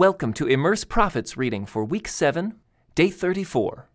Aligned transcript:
Welcome 0.00 0.32
to 0.32 0.46
Immerse 0.46 0.84
Prophets 0.84 1.36
reading 1.36 1.66
for 1.66 1.84
week 1.84 2.08
7, 2.08 2.54
day 2.94 3.10
34. 3.10 3.86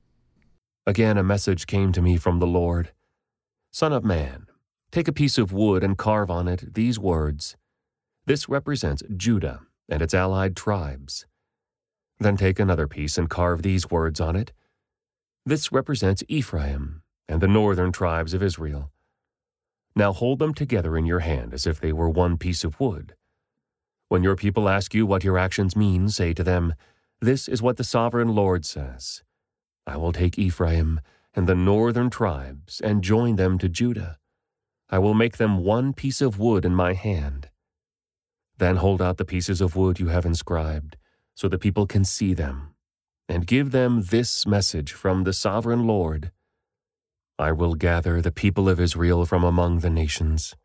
Again, 0.85 1.17
a 1.17 1.23
message 1.23 1.65
came 1.65 1.91
to 1.93 1.99
me 1.99 2.15
from 2.17 2.37
the 2.37 2.45
Lord 2.45 2.91
Son 3.71 3.91
of 3.91 4.05
man, 4.05 4.45
take 4.91 5.07
a 5.07 5.11
piece 5.11 5.39
of 5.39 5.51
wood 5.51 5.83
and 5.83 5.97
carve 5.97 6.29
on 6.29 6.47
it 6.47 6.75
these 6.75 6.99
words. 6.99 7.57
This 8.27 8.47
represents 8.47 9.01
Judah 9.17 9.61
and 9.89 10.03
its 10.03 10.13
allied 10.13 10.55
tribes. 10.55 11.25
Then 12.19 12.37
take 12.37 12.59
another 12.59 12.87
piece 12.87 13.17
and 13.17 13.27
carve 13.27 13.63
these 13.63 13.89
words 13.89 14.19
on 14.19 14.35
it. 14.35 14.53
This 15.43 15.71
represents 15.71 16.23
Ephraim 16.27 17.01
and 17.27 17.41
the 17.41 17.47
northern 17.47 17.91
tribes 17.91 18.35
of 18.35 18.43
Israel. 18.43 18.91
Now 19.95 20.13
hold 20.13 20.37
them 20.37 20.53
together 20.53 20.99
in 20.99 21.07
your 21.07 21.21
hand 21.21 21.51
as 21.51 21.65
if 21.65 21.81
they 21.81 21.91
were 21.91 22.11
one 22.11 22.37
piece 22.37 22.63
of 22.63 22.79
wood. 22.79 23.15
When 24.07 24.23
your 24.23 24.35
people 24.35 24.69
ask 24.69 24.93
you 24.93 25.05
what 25.05 25.23
your 25.23 25.37
actions 25.37 25.75
mean, 25.75 26.09
say 26.09 26.33
to 26.33 26.43
them, 26.43 26.75
This 27.21 27.47
is 27.47 27.61
what 27.61 27.77
the 27.77 27.83
sovereign 27.83 28.35
Lord 28.35 28.65
says 28.65 29.23
I 29.87 29.97
will 29.97 30.13
take 30.13 30.37
Ephraim 30.37 31.01
and 31.33 31.47
the 31.47 31.55
northern 31.55 32.09
tribes 32.09 32.79
and 32.81 33.03
join 33.03 33.35
them 33.35 33.57
to 33.57 33.69
Judah. 33.69 34.17
I 34.89 34.99
will 34.99 35.13
make 35.13 35.37
them 35.37 35.63
one 35.63 35.93
piece 35.93 36.21
of 36.21 36.39
wood 36.39 36.65
in 36.65 36.75
my 36.75 36.93
hand. 36.93 37.49
Then 38.57 38.77
hold 38.77 39.01
out 39.01 39.17
the 39.17 39.25
pieces 39.25 39.59
of 39.59 39.75
wood 39.75 39.99
you 39.99 40.07
have 40.07 40.25
inscribed, 40.25 40.97
so 41.33 41.49
the 41.49 41.59
people 41.59 41.87
can 41.87 42.05
see 42.05 42.33
them, 42.33 42.75
and 43.27 43.47
give 43.47 43.71
them 43.71 44.03
this 44.03 44.45
message 44.45 44.93
from 44.93 45.23
the 45.23 45.33
sovereign 45.33 45.85
Lord 45.87 46.31
I 47.37 47.51
will 47.51 47.75
gather 47.75 48.21
the 48.21 48.31
people 48.31 48.69
of 48.69 48.79
Israel 48.79 49.25
from 49.25 49.43
among 49.43 49.79
the 49.79 49.89
nations. 49.89 50.55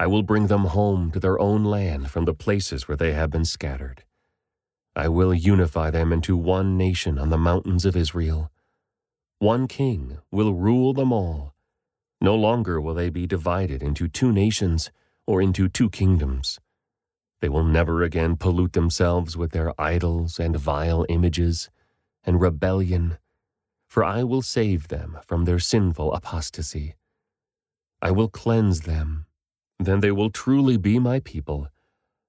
I 0.00 0.06
will 0.06 0.22
bring 0.22 0.46
them 0.46 0.66
home 0.66 1.10
to 1.10 1.18
their 1.18 1.40
own 1.40 1.64
land 1.64 2.08
from 2.08 2.24
the 2.24 2.32
places 2.32 2.86
where 2.86 2.96
they 2.96 3.14
have 3.14 3.30
been 3.30 3.44
scattered. 3.44 4.04
I 4.94 5.08
will 5.08 5.34
unify 5.34 5.90
them 5.90 6.12
into 6.12 6.36
one 6.36 6.76
nation 6.76 7.18
on 7.18 7.30
the 7.30 7.36
mountains 7.36 7.84
of 7.84 7.96
Israel. 7.96 8.52
One 9.40 9.66
king 9.66 10.18
will 10.30 10.54
rule 10.54 10.92
them 10.92 11.12
all. 11.12 11.52
No 12.20 12.36
longer 12.36 12.80
will 12.80 12.94
they 12.94 13.10
be 13.10 13.26
divided 13.26 13.82
into 13.82 14.06
two 14.06 14.32
nations 14.32 14.92
or 15.26 15.42
into 15.42 15.68
two 15.68 15.90
kingdoms. 15.90 16.60
They 17.40 17.48
will 17.48 17.64
never 17.64 18.02
again 18.04 18.36
pollute 18.36 18.74
themselves 18.74 19.36
with 19.36 19.50
their 19.50 19.72
idols 19.80 20.38
and 20.38 20.56
vile 20.56 21.06
images 21.08 21.70
and 22.24 22.40
rebellion, 22.40 23.18
for 23.88 24.04
I 24.04 24.22
will 24.22 24.42
save 24.42 24.88
them 24.88 25.18
from 25.26 25.44
their 25.44 25.58
sinful 25.58 26.14
apostasy. 26.14 26.94
I 28.00 28.12
will 28.12 28.28
cleanse 28.28 28.82
them 28.82 29.26
then 29.78 30.00
they 30.00 30.10
will 30.10 30.30
truly 30.30 30.76
be 30.76 30.98
my 30.98 31.20
people, 31.20 31.68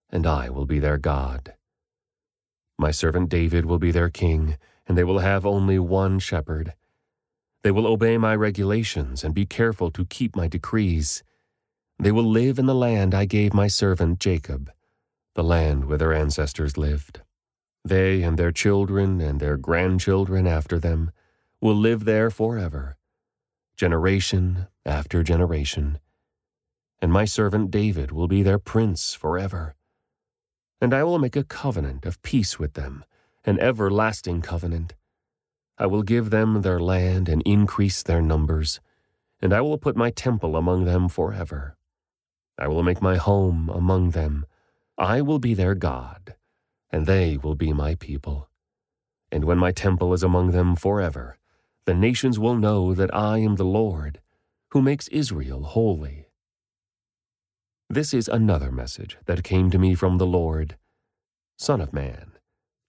and 0.09 0.27
I 0.27 0.49
will 0.49 0.65
be 0.65 0.79
their 0.79 0.97
God. 0.97 1.55
My 2.77 2.91
servant 2.91 3.29
David 3.29 3.65
will 3.65 3.79
be 3.79 3.91
their 3.91 4.09
king, 4.09 4.57
and 4.87 4.97
they 4.97 5.03
will 5.03 5.19
have 5.19 5.45
only 5.45 5.79
one 5.79 6.19
shepherd. 6.19 6.73
They 7.63 7.71
will 7.71 7.87
obey 7.87 8.17
my 8.17 8.35
regulations 8.35 9.23
and 9.23 9.33
be 9.33 9.45
careful 9.45 9.91
to 9.91 10.05
keep 10.05 10.35
my 10.35 10.47
decrees. 10.47 11.23
They 11.97 12.11
will 12.11 12.23
live 12.23 12.59
in 12.59 12.67
the 12.67 12.75
land 12.75 13.13
I 13.13 13.25
gave 13.25 13.53
my 13.53 13.67
servant 13.67 14.19
Jacob, 14.19 14.71
the 15.35 15.43
land 15.43 15.85
where 15.85 15.97
their 15.97 16.13
ancestors 16.13 16.77
lived. 16.77 17.21
They 17.83 18.21
and 18.23 18.37
their 18.37 18.51
children 18.51 19.19
and 19.19 19.39
their 19.39 19.57
grandchildren 19.57 20.47
after 20.47 20.79
them 20.79 21.11
will 21.59 21.75
live 21.75 22.05
there 22.05 22.29
forever, 22.29 22.97
generation 23.75 24.67
after 24.85 25.23
generation 25.23 25.99
and 27.01 27.11
my 27.11 27.25
servant 27.25 27.71
David 27.71 28.11
will 28.11 28.27
be 28.27 28.43
their 28.43 28.59
prince 28.59 29.13
forever. 29.13 29.75
And 30.81 30.93
I 30.93 31.03
will 31.03 31.19
make 31.19 31.35
a 31.35 31.43
covenant 31.43 32.05
of 32.05 32.21
peace 32.21 32.59
with 32.59 32.73
them, 32.73 33.03
an 33.45 33.59
everlasting 33.59 34.41
covenant. 34.41 34.95
I 35.77 35.85
will 35.85 36.03
give 36.03 36.29
them 36.29 36.61
their 36.61 36.79
land 36.79 37.29
and 37.29 37.41
increase 37.43 38.03
their 38.03 38.21
numbers, 38.21 38.79
and 39.41 39.53
I 39.53 39.61
will 39.61 39.77
put 39.77 39.95
my 39.95 40.09
temple 40.09 40.55
among 40.55 40.85
them 40.85 41.07
forever. 41.07 41.77
I 42.57 42.67
will 42.67 42.83
make 42.83 43.01
my 43.01 43.15
home 43.15 43.69
among 43.69 44.11
them. 44.11 44.45
I 44.97 45.21
will 45.21 45.39
be 45.39 45.53
their 45.53 45.75
God, 45.75 46.35
and 46.91 47.05
they 47.05 47.37
will 47.37 47.55
be 47.55 47.71
my 47.71 47.95
people. 47.95 48.49
And 49.31 49.45
when 49.45 49.57
my 49.57 49.71
temple 49.71 50.13
is 50.13 50.23
among 50.23 50.51
them 50.51 50.75
forever, 50.75 51.37
the 51.85 51.93
nations 51.93 52.37
will 52.37 52.55
know 52.55 52.93
that 52.93 53.13
I 53.15 53.37
am 53.39 53.55
the 53.55 53.63
Lord, 53.63 54.19
who 54.69 54.81
makes 54.81 55.07
Israel 55.07 55.63
holy. 55.63 56.28
This 57.91 58.13
is 58.13 58.27
another 58.27 58.71
message 58.71 59.17
that 59.25 59.43
came 59.43 59.71
to 59.71 59.79
me 59.79 59.95
from 59.95 60.19
the 60.19 60.27
Lord. 60.27 60.77
Son 61.57 61.81
of 61.81 61.91
man, 61.91 62.33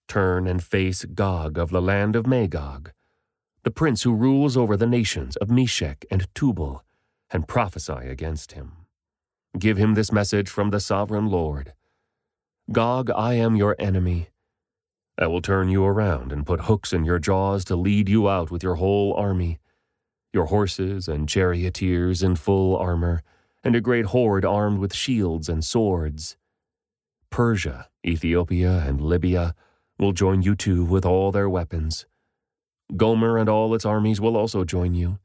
turn 0.07 0.45
and 0.45 0.63
face 0.63 1.05
Gog 1.05 1.57
of 1.57 1.71
the 1.71 1.81
land 1.81 2.15
of 2.15 2.27
Magog, 2.27 2.91
the 3.63 3.71
prince 3.71 4.03
who 4.03 4.13
rules 4.13 4.55
over 4.55 4.77
the 4.77 4.85
nations 4.85 5.35
of 5.37 5.49
Meshech 5.49 6.05
and 6.11 6.27
Tubal, 6.35 6.83
and 7.31 7.47
prophesy 7.47 7.93
against 7.93 8.51
him. 8.51 8.73
Give 9.57 9.75
him 9.75 9.95
this 9.95 10.11
message 10.11 10.47
from 10.47 10.69
the 10.69 10.79
sovereign 10.79 11.25
Lord. 11.25 11.73
Gog, 12.71 13.09
I 13.09 13.33
am 13.33 13.55
your 13.55 13.75
enemy. 13.79 14.29
I 15.17 15.25
will 15.25 15.41
turn 15.41 15.69
you 15.69 15.83
around 15.83 16.31
and 16.31 16.45
put 16.45 16.61
hooks 16.65 16.93
in 16.93 17.05
your 17.05 17.17
jaws 17.17 17.65
to 17.65 17.75
lead 17.75 18.07
you 18.07 18.29
out 18.29 18.51
with 18.51 18.61
your 18.61 18.75
whole 18.75 19.15
army, 19.15 19.57
your 20.31 20.45
horses 20.45 21.07
and 21.07 21.27
charioteers 21.27 22.21
in 22.21 22.35
full 22.35 22.77
armor, 22.77 23.23
and 23.63 23.75
a 23.75 23.81
great 23.81 24.05
horde 24.05 24.45
armed 24.45 24.79
with 24.79 24.93
shields 24.93 25.49
and 25.49 25.63
swords. 25.63 26.37
Persia, 27.29 27.87
Ethiopia, 28.05 28.83
and 28.85 29.01
Libya 29.01 29.55
will 29.97 30.11
join 30.11 30.41
you 30.41 30.55
too 30.55 30.83
with 30.83 31.05
all 31.05 31.31
their 31.31 31.49
weapons. 31.49 32.05
Gomer 32.97 33.37
and 33.37 33.47
all 33.47 33.73
its 33.73 33.85
armies 33.85 34.19
will 34.19 34.35
also 34.35 34.65
join 34.65 34.93
you, 34.93 35.19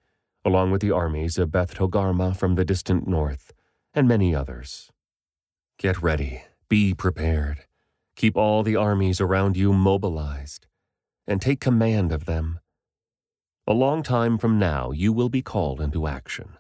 along 0.45 0.71
with 0.71 0.81
the 0.81 0.93
armies 0.93 1.39
of 1.39 1.51
Beth 1.51 1.75
Togarmah 1.75 2.37
from 2.37 2.55
the 2.55 2.65
distant 2.65 3.09
north, 3.09 3.53
and 3.95 4.07
many 4.07 4.35
others. 4.35 4.91
Get 5.79 6.03
ready, 6.03 6.43
be 6.69 6.95
prepared, 6.95 7.65
keep 8.15 8.37
all 8.37 8.63
the 8.63 8.77
armies 8.77 9.21
around 9.21 9.57
you 9.57 9.73
mobilized, 9.73 10.67
and 11.27 11.41
take 11.41 11.61
command 11.61 12.13
of 12.13 12.27
them. 12.27 12.61
A 13.67 13.73
long 13.73 14.05
time 14.05 14.39
from 14.39 14.59
now 14.59 14.93
you 14.93 15.13
will 15.13 15.29
be 15.29 15.43
called 15.43 15.81
into 15.81 16.07
action. 16.07 16.57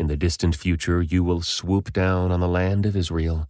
In 0.00 0.06
the 0.06 0.16
distant 0.16 0.56
future, 0.56 1.02
you 1.02 1.22
will 1.22 1.42
swoop 1.42 1.92
down 1.92 2.32
on 2.32 2.40
the 2.40 2.48
land 2.48 2.86
of 2.86 2.96
Israel, 2.96 3.46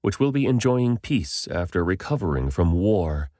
which 0.00 0.20
will 0.20 0.30
be 0.30 0.46
enjoying 0.46 0.98
peace 0.98 1.48
after 1.50 1.82
recovering 1.82 2.50
from 2.50 2.70
war, 2.70 3.30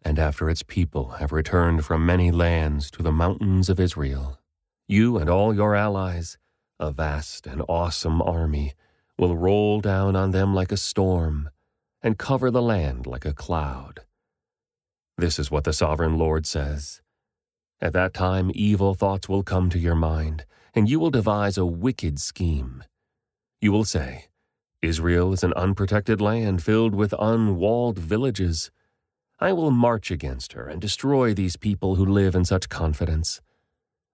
and 0.00 0.18
after 0.18 0.48
its 0.48 0.62
people 0.62 1.20
have 1.20 1.32
returned 1.32 1.84
from 1.84 2.06
many 2.06 2.30
lands 2.30 2.90
to 2.92 3.02
the 3.02 3.12
mountains 3.12 3.68
of 3.68 3.78
Israel. 3.78 4.40
You 4.88 5.18
and 5.18 5.28
all 5.28 5.54
your 5.54 5.76
allies, 5.76 6.38
a 6.80 6.90
vast 6.92 7.46
and 7.46 7.62
awesome 7.68 8.22
army, 8.22 8.72
will 9.18 9.36
roll 9.36 9.82
down 9.82 10.16
on 10.16 10.30
them 10.30 10.54
like 10.54 10.72
a 10.72 10.78
storm 10.78 11.50
and 12.00 12.16
cover 12.16 12.50
the 12.50 12.62
land 12.62 13.06
like 13.06 13.26
a 13.26 13.34
cloud. 13.34 14.00
This 15.18 15.38
is 15.38 15.50
what 15.50 15.64
the 15.64 15.74
sovereign 15.74 16.16
Lord 16.16 16.46
says. 16.46 17.02
At 17.82 17.92
that 17.92 18.14
time, 18.14 18.50
evil 18.54 18.94
thoughts 18.94 19.28
will 19.28 19.42
come 19.42 19.68
to 19.68 19.78
your 19.78 19.94
mind 19.94 20.46
and 20.74 20.88
you 20.88 20.98
will 20.98 21.10
devise 21.10 21.58
a 21.58 21.66
wicked 21.66 22.18
scheme. 22.18 22.82
You 23.60 23.72
will 23.72 23.84
say, 23.84 24.26
Israel 24.80 25.32
is 25.32 25.44
an 25.44 25.52
unprotected 25.54 26.20
land 26.20 26.62
filled 26.62 26.94
with 26.94 27.14
unwalled 27.18 27.98
villages. 27.98 28.70
I 29.38 29.52
will 29.52 29.70
march 29.70 30.10
against 30.10 30.54
her 30.54 30.66
and 30.68 30.80
destroy 30.80 31.34
these 31.34 31.56
people 31.56 31.96
who 31.96 32.04
live 32.04 32.34
in 32.34 32.44
such 32.44 32.68
confidence. 32.68 33.40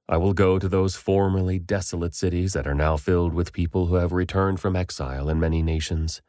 I 0.09 0.17
will 0.17 0.33
go 0.33 0.59
to 0.59 0.69
those 0.69 0.97
formerly 0.97 1.59
desolate 1.59 2.15
cities 2.15 2.55
that 2.55 2.67
are 2.67 2.75
now 2.75 2.97
filled 2.97 3.35
with 3.35 3.53
people 3.53 3.87
who 3.87 3.97
have 3.97 4.13
returned 4.13 4.59
from 4.59 4.75
exile 4.75 5.29
in 5.29 5.39
many 5.39 5.63
nations. 5.63 6.23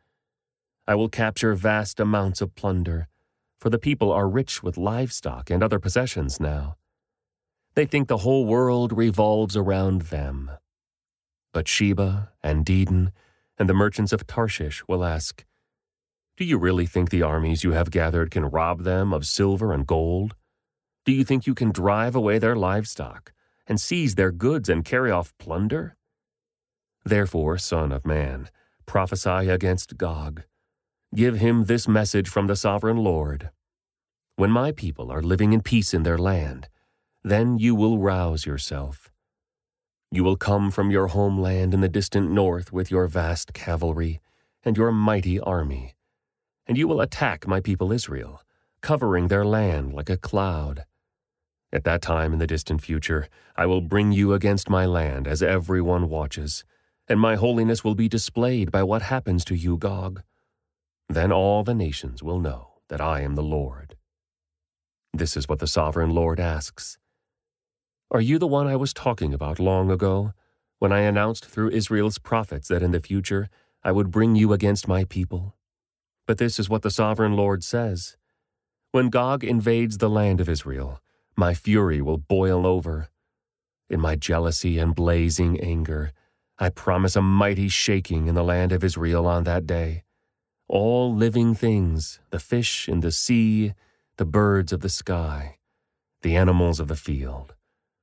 I 0.87 0.95
will 0.95 1.09
capture 1.09 1.53
vast 1.53 1.99
amounts 1.99 2.41
of 2.41 2.55
plunder, 2.55 3.07
for 3.59 3.69
the 3.69 3.79
people 3.79 4.11
are 4.11 4.27
rich 4.27 4.61
with 4.61 4.77
livestock 4.77 5.49
and 5.49 5.63
other 5.63 5.79
possessions 5.79 6.39
now. 6.39 6.75
They 7.79 7.85
think 7.85 8.09
the 8.09 8.17
whole 8.17 8.43
world 8.43 8.91
revolves 8.91 9.55
around 9.55 10.01
them. 10.01 10.51
But 11.53 11.69
Sheba 11.69 12.33
and 12.43 12.65
Dedan 12.65 13.13
and 13.57 13.69
the 13.69 13.73
merchants 13.73 14.11
of 14.11 14.27
Tarshish 14.27 14.85
will 14.89 15.05
ask, 15.05 15.45
Do 16.35 16.43
you 16.43 16.57
really 16.57 16.85
think 16.85 17.09
the 17.09 17.21
armies 17.21 17.63
you 17.63 17.71
have 17.71 17.89
gathered 17.89 18.31
can 18.31 18.43
rob 18.43 18.83
them 18.83 19.13
of 19.13 19.25
silver 19.25 19.71
and 19.71 19.87
gold? 19.87 20.35
Do 21.05 21.13
you 21.13 21.23
think 21.23 21.47
you 21.47 21.55
can 21.55 21.71
drive 21.71 22.17
away 22.17 22.37
their 22.37 22.57
livestock 22.57 23.31
and 23.65 23.79
seize 23.79 24.15
their 24.15 24.33
goods 24.33 24.67
and 24.67 24.83
carry 24.83 25.09
off 25.09 25.33
plunder? 25.39 25.95
Therefore, 27.05 27.57
Son 27.57 27.93
of 27.93 28.05
Man, 28.05 28.49
prophesy 28.87 29.47
against 29.47 29.95
Gog. 29.95 30.43
Give 31.15 31.37
him 31.37 31.63
this 31.63 31.87
message 31.87 32.27
from 32.27 32.47
the 32.47 32.57
sovereign 32.57 32.97
Lord. 32.97 33.51
When 34.35 34.51
my 34.51 34.73
people 34.73 35.09
are 35.13 35.21
living 35.21 35.53
in 35.53 35.61
peace 35.61 35.93
in 35.93 36.03
their 36.03 36.17
land, 36.17 36.67
then 37.23 37.57
you 37.57 37.75
will 37.75 37.97
rouse 37.97 38.45
yourself. 38.45 39.11
You 40.11 40.23
will 40.23 40.37
come 40.37 40.71
from 40.71 40.89
your 40.89 41.07
homeland 41.07 41.73
in 41.73 41.81
the 41.81 41.89
distant 41.89 42.31
north 42.31 42.71
with 42.71 42.89
your 42.89 43.07
vast 43.07 43.53
cavalry 43.53 44.19
and 44.63 44.77
your 44.77 44.91
mighty 44.91 45.39
army, 45.39 45.95
and 46.65 46.77
you 46.77 46.87
will 46.87 47.01
attack 47.01 47.47
my 47.47 47.59
people 47.59 47.91
Israel, 47.91 48.41
covering 48.81 49.27
their 49.27 49.45
land 49.45 49.93
like 49.93 50.09
a 50.09 50.17
cloud. 50.17 50.85
At 51.71 51.83
that 51.83 52.01
time 52.01 52.33
in 52.33 52.39
the 52.39 52.47
distant 52.47 52.81
future, 52.81 53.27
I 53.55 53.67
will 53.67 53.81
bring 53.81 54.11
you 54.11 54.33
against 54.33 54.69
my 54.69 54.85
land 54.85 55.27
as 55.27 55.43
everyone 55.43 56.09
watches, 56.09 56.63
and 57.07 57.19
my 57.19 57.35
holiness 57.35 57.83
will 57.83 57.95
be 57.95 58.09
displayed 58.09 58.71
by 58.71 58.81
what 58.83 59.03
happens 59.03 59.45
to 59.45 59.55
you, 59.55 59.77
Gog. 59.77 60.23
Then 61.07 61.31
all 61.31 61.63
the 61.63 61.75
nations 61.75 62.23
will 62.23 62.39
know 62.39 62.79
that 62.87 63.01
I 63.01 63.21
am 63.21 63.35
the 63.35 63.43
Lord. 63.43 63.95
This 65.13 65.37
is 65.37 65.47
what 65.47 65.59
the 65.59 65.67
sovereign 65.67 66.11
Lord 66.11 66.39
asks. 66.39 66.97
Are 68.11 68.21
you 68.21 68.39
the 68.39 68.47
one 68.47 68.65
I 68.65 68.75
was 68.75 68.91
talking 68.91 69.35
about 69.35 69.59
long 69.59 69.91
ago, 69.91 70.33
when 70.79 70.91
I 70.91 71.01
announced 71.01 71.45
through 71.45 71.69
Israel's 71.69 72.17
prophets 72.17 72.67
that 72.69 72.81
in 72.81 72.89
the 72.89 72.99
future 72.99 73.49
I 73.83 73.91
would 73.91 74.09
bring 74.09 74.35
you 74.35 74.51
against 74.51 74.87
my 74.87 75.03
people? 75.03 75.55
But 76.25 76.39
this 76.39 76.57
is 76.57 76.67
what 76.67 76.81
the 76.81 76.89
sovereign 76.89 77.33
Lord 77.33 77.63
says. 77.63 78.17
When 78.91 79.09
Gog 79.09 79.43
invades 79.43 79.99
the 79.99 80.09
land 80.09 80.41
of 80.41 80.49
Israel, 80.49 80.99
my 81.37 81.53
fury 81.53 82.01
will 82.01 82.17
boil 82.17 82.65
over. 82.65 83.09
In 83.91 83.99
my 83.99 84.15
jealousy 84.15 84.79
and 84.79 84.95
blazing 84.95 85.59
anger, 85.59 86.11
I 86.57 86.69
promise 86.69 87.15
a 87.15 87.21
mighty 87.21 87.69
shaking 87.69 88.25
in 88.25 88.33
the 88.33 88.43
land 88.43 88.71
of 88.71 88.83
Israel 88.83 89.27
on 89.27 89.43
that 89.43 89.67
day. 89.67 90.03
All 90.67 91.13
living 91.13 91.53
things, 91.53 92.19
the 92.31 92.39
fish 92.39 92.89
in 92.89 93.01
the 93.01 93.11
sea, 93.11 93.75
the 94.17 94.25
birds 94.25 94.73
of 94.73 94.79
the 94.79 94.89
sky, 94.89 95.59
the 96.23 96.35
animals 96.35 96.79
of 96.79 96.87
the 96.87 96.95
field, 96.95 97.53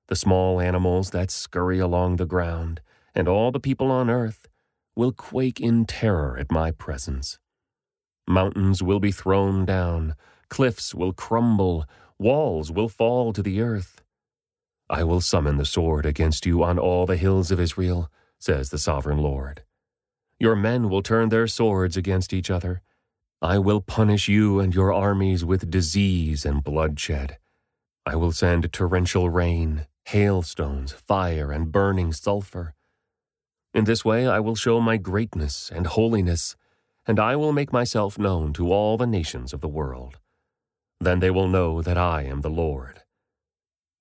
the 0.09 0.17
small 0.17 0.61
animals 0.61 1.11
that 1.11 1.31
scurry 1.31 1.79
along 1.79 2.17
the 2.17 2.27
ground, 2.27 2.81
and 3.15 3.29
all 3.29 3.51
the 3.51 3.61
people 3.61 3.91
on 3.91 4.09
earth 4.09 4.47
will 4.95 5.13
quake 5.13 5.61
in 5.61 5.85
terror 5.85 6.37
at 6.39 6.51
my 6.51 6.71
presence. 6.71 7.39
Mountains 8.29 8.83
will 8.83 9.01
be 9.01 9.13
thrown 9.13 9.65
down, 9.65 10.15
cliffs 10.49 10.95
will 10.95 11.13
crumble, 11.13 11.85
walls 12.19 12.71
will 12.71 12.89
fall 12.89 13.33
to 13.33 13.43
the 13.43 13.61
earth. 13.61 14.03
I 14.89 15.03
will 15.03 15.21
summon 15.21 15.57
the 15.57 15.65
sword 15.65 16.07
against 16.07 16.47
you 16.47 16.63
on 16.63 16.79
all 16.79 17.07
the 17.07 17.17
hills 17.17 17.51
of 17.51 17.61
Israel, 17.61 18.11
says 18.39 18.71
the 18.71 18.79
sovereign 18.79 19.19
Lord. 19.19 19.63
Your 20.39 20.55
men 20.55 20.89
will 20.89 21.03
turn 21.03 21.29
their 21.29 21.47
swords 21.47 21.97
against 21.97 22.33
each 22.33 22.51
other. 22.51 22.83
I 23.43 23.59
will 23.59 23.81
punish 23.81 24.29
you 24.29 24.61
and 24.61 24.75
your 24.75 24.93
armies 24.93 25.45
with 25.45 25.71
disease 25.71 26.45
and 26.45 26.63
bloodshed. 26.63 27.39
I 28.05 28.17
will 28.17 28.33
send 28.33 28.73
torrential 28.73 29.31
rain, 29.31 29.87
hailstones, 30.07 30.93
fire, 30.93 31.51
and 31.51 31.73
burning 31.73 32.13
sulfur. 32.13 32.75
In 33.75 33.85
this 33.85 34.05
way 34.05 34.29
I 34.29 34.39
will 34.39 34.55
show 34.55 34.81
my 34.81 34.97
greatness 34.97 35.71
and 35.75 35.87
holiness, 35.87 36.55
and 37.07 37.19
I 37.19 37.35
will 37.35 37.53
make 37.53 37.73
myself 37.73 38.17
known 38.17 38.53
to 38.53 38.73
all 38.73 38.97
the 38.97 39.07
nations 39.07 39.53
of 39.53 39.61
the 39.61 39.69
world. 39.69 40.19
Then 41.01 41.19
they 41.19 41.31
will 41.31 41.49
know 41.49 41.83
that 41.83 41.99
I 41.99 42.23
am 42.23 42.43
the 42.43 42.51
Lord. 42.51 43.03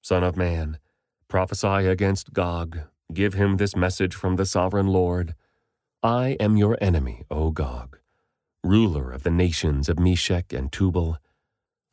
Son 0.04 0.24
of 0.24 0.38
man, 0.38 0.78
prophesy 1.28 1.88
against 1.88 2.34
Gog, 2.34 2.82
give 3.12 3.34
him 3.34 3.58
this 3.58 3.76
message 3.76 4.14
from 4.14 4.36
the 4.36 4.46
sovereign 4.46 4.88
Lord 4.88 5.34
I 6.04 6.38
am 6.40 6.56
your 6.56 6.78
enemy, 6.80 7.24
O 7.32 7.50
Gog, 7.50 7.98
ruler 8.64 9.12
of 9.12 9.24
the 9.24 9.32
nations 9.32 9.90
of 9.90 9.98
Meshech 9.98 10.54
and 10.54 10.72
Tubal. 10.72 11.18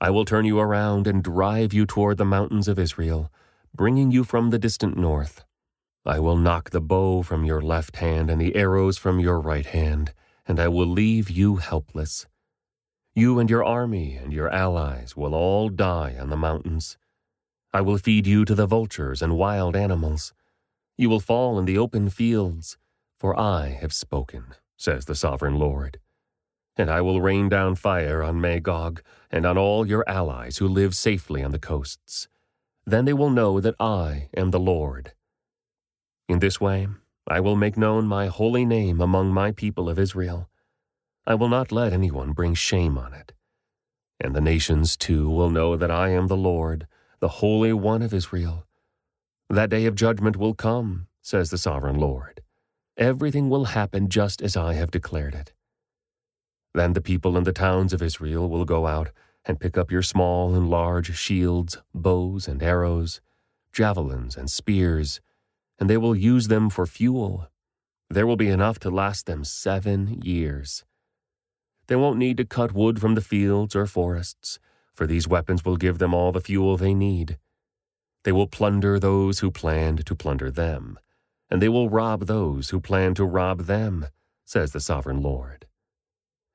I 0.02 0.10
will 0.10 0.26
turn 0.26 0.44
you 0.44 0.58
around 0.58 1.06
and 1.06 1.24
drive 1.24 1.72
you 1.72 1.86
toward 1.86 2.18
the 2.18 2.26
mountains 2.26 2.68
of 2.68 2.78
Israel, 2.78 3.32
bringing 3.74 4.10
you 4.10 4.22
from 4.22 4.50
the 4.50 4.58
distant 4.58 4.96
north. 4.96 5.44
I 6.04 6.18
will 6.18 6.36
knock 6.36 6.70
the 6.70 6.80
bow 6.80 7.22
from 7.22 7.44
your 7.44 7.62
left 7.62 7.96
hand 7.96 8.30
and 8.30 8.40
the 8.40 8.54
arrows 8.54 8.98
from 8.98 9.18
your 9.18 9.40
right 9.40 9.64
hand, 9.64 10.12
and 10.46 10.60
I 10.60 10.68
will 10.68 10.86
leave 10.86 11.30
you 11.30 11.56
helpless. 11.56 12.26
You 13.14 13.38
and 13.38 13.48
your 13.48 13.64
army 13.64 14.16
and 14.16 14.32
your 14.32 14.50
allies 14.50 15.16
will 15.16 15.34
all 15.34 15.68
die 15.68 16.16
on 16.20 16.28
the 16.28 16.36
mountains. 16.36 16.98
I 17.72 17.80
will 17.80 17.98
feed 17.98 18.26
you 18.26 18.44
to 18.44 18.54
the 18.54 18.66
vultures 18.66 19.22
and 19.22 19.38
wild 19.38 19.74
animals. 19.74 20.34
You 20.98 21.08
will 21.08 21.20
fall 21.20 21.58
in 21.58 21.64
the 21.64 21.78
open 21.78 22.10
fields, 22.10 22.76
for 23.18 23.38
I 23.38 23.68
have 23.80 23.94
spoken, 23.94 24.54
says 24.76 25.06
the 25.06 25.14
sovereign 25.14 25.58
Lord. 25.58 25.98
And 26.76 26.90
I 26.90 27.00
will 27.00 27.20
rain 27.22 27.48
down 27.48 27.76
fire 27.76 28.22
on 28.22 28.40
Magog 28.40 29.02
and 29.30 29.46
on 29.46 29.56
all 29.56 29.86
your 29.86 30.04
allies 30.08 30.58
who 30.58 30.68
live 30.68 30.94
safely 30.94 31.42
on 31.42 31.52
the 31.52 31.58
coasts. 31.58 32.28
Then 32.86 33.04
they 33.04 33.12
will 33.12 33.30
know 33.30 33.60
that 33.60 33.76
I 33.80 34.28
am 34.36 34.50
the 34.50 34.60
Lord. 34.60 35.12
In 36.28 36.40
this 36.40 36.60
way, 36.60 36.88
I 37.28 37.40
will 37.40 37.56
make 37.56 37.76
known 37.76 38.06
my 38.06 38.26
holy 38.26 38.64
name 38.64 39.00
among 39.00 39.32
my 39.32 39.52
people 39.52 39.88
of 39.88 39.98
Israel 39.98 40.48
I 41.24 41.36
will 41.36 41.48
not 41.48 41.70
let 41.70 41.92
anyone 41.92 42.32
bring 42.32 42.54
shame 42.54 42.98
on 42.98 43.14
it. 43.14 43.32
And 44.18 44.34
the 44.34 44.40
nations 44.40 44.96
too 44.96 45.30
will 45.30 45.50
know 45.50 45.76
that 45.76 45.90
I 45.90 46.08
am 46.08 46.26
the 46.26 46.36
Lord, 46.36 46.88
the 47.20 47.28
Holy 47.28 47.72
One 47.72 48.02
of 48.02 48.12
Israel. 48.12 48.66
That 49.48 49.70
day 49.70 49.86
of 49.86 49.94
judgment 49.94 50.36
will 50.36 50.54
come, 50.54 51.06
says 51.22 51.50
the 51.50 51.58
sovereign 51.58 51.98
Lord. 51.98 52.42
Everything 52.96 53.48
will 53.48 53.66
happen 53.66 54.08
just 54.08 54.42
as 54.42 54.56
I 54.56 54.74
have 54.74 54.90
declared 54.90 55.34
it. 55.34 55.52
Then 56.74 56.94
the 56.94 57.00
people 57.00 57.36
in 57.36 57.44
the 57.44 57.52
towns 57.52 57.92
of 57.92 58.02
Israel 58.02 58.48
will 58.48 58.64
go 58.64 58.86
out 58.88 59.10
and 59.44 59.60
pick 59.60 59.76
up 59.76 59.90
your 59.90 60.02
small 60.02 60.54
and 60.54 60.70
large 60.70 61.16
shields, 61.16 61.78
bows 61.94 62.46
and 62.46 62.62
arrows, 62.62 63.20
javelins 63.72 64.36
and 64.36 64.50
spears, 64.50 65.20
and 65.78 65.88
they 65.90 65.96
will 65.96 66.14
use 66.14 66.48
them 66.48 66.70
for 66.70 66.86
fuel. 66.86 67.48
There 68.08 68.26
will 68.26 68.36
be 68.36 68.48
enough 68.48 68.78
to 68.80 68.90
last 68.90 69.26
them 69.26 69.44
seven 69.44 70.20
years. 70.22 70.84
They 71.86 71.96
won't 71.96 72.18
need 72.18 72.36
to 72.36 72.44
cut 72.44 72.72
wood 72.72 73.00
from 73.00 73.14
the 73.14 73.20
fields 73.20 73.74
or 73.74 73.86
forests, 73.86 74.58
for 74.94 75.06
these 75.06 75.26
weapons 75.26 75.64
will 75.64 75.76
give 75.76 75.98
them 75.98 76.14
all 76.14 76.30
the 76.30 76.40
fuel 76.40 76.76
they 76.76 76.94
need. 76.94 77.38
They 78.24 78.32
will 78.32 78.46
plunder 78.46 79.00
those 79.00 79.40
who 79.40 79.50
planned 79.50 80.06
to 80.06 80.14
plunder 80.14 80.50
them, 80.50 80.98
and 81.50 81.60
they 81.60 81.68
will 81.68 81.90
rob 81.90 82.26
those 82.26 82.70
who 82.70 82.80
plan 82.80 83.14
to 83.14 83.24
rob 83.24 83.62
them, 83.62 84.06
says 84.44 84.72
the 84.72 84.80
sovereign 84.80 85.20
Lord. 85.22 85.66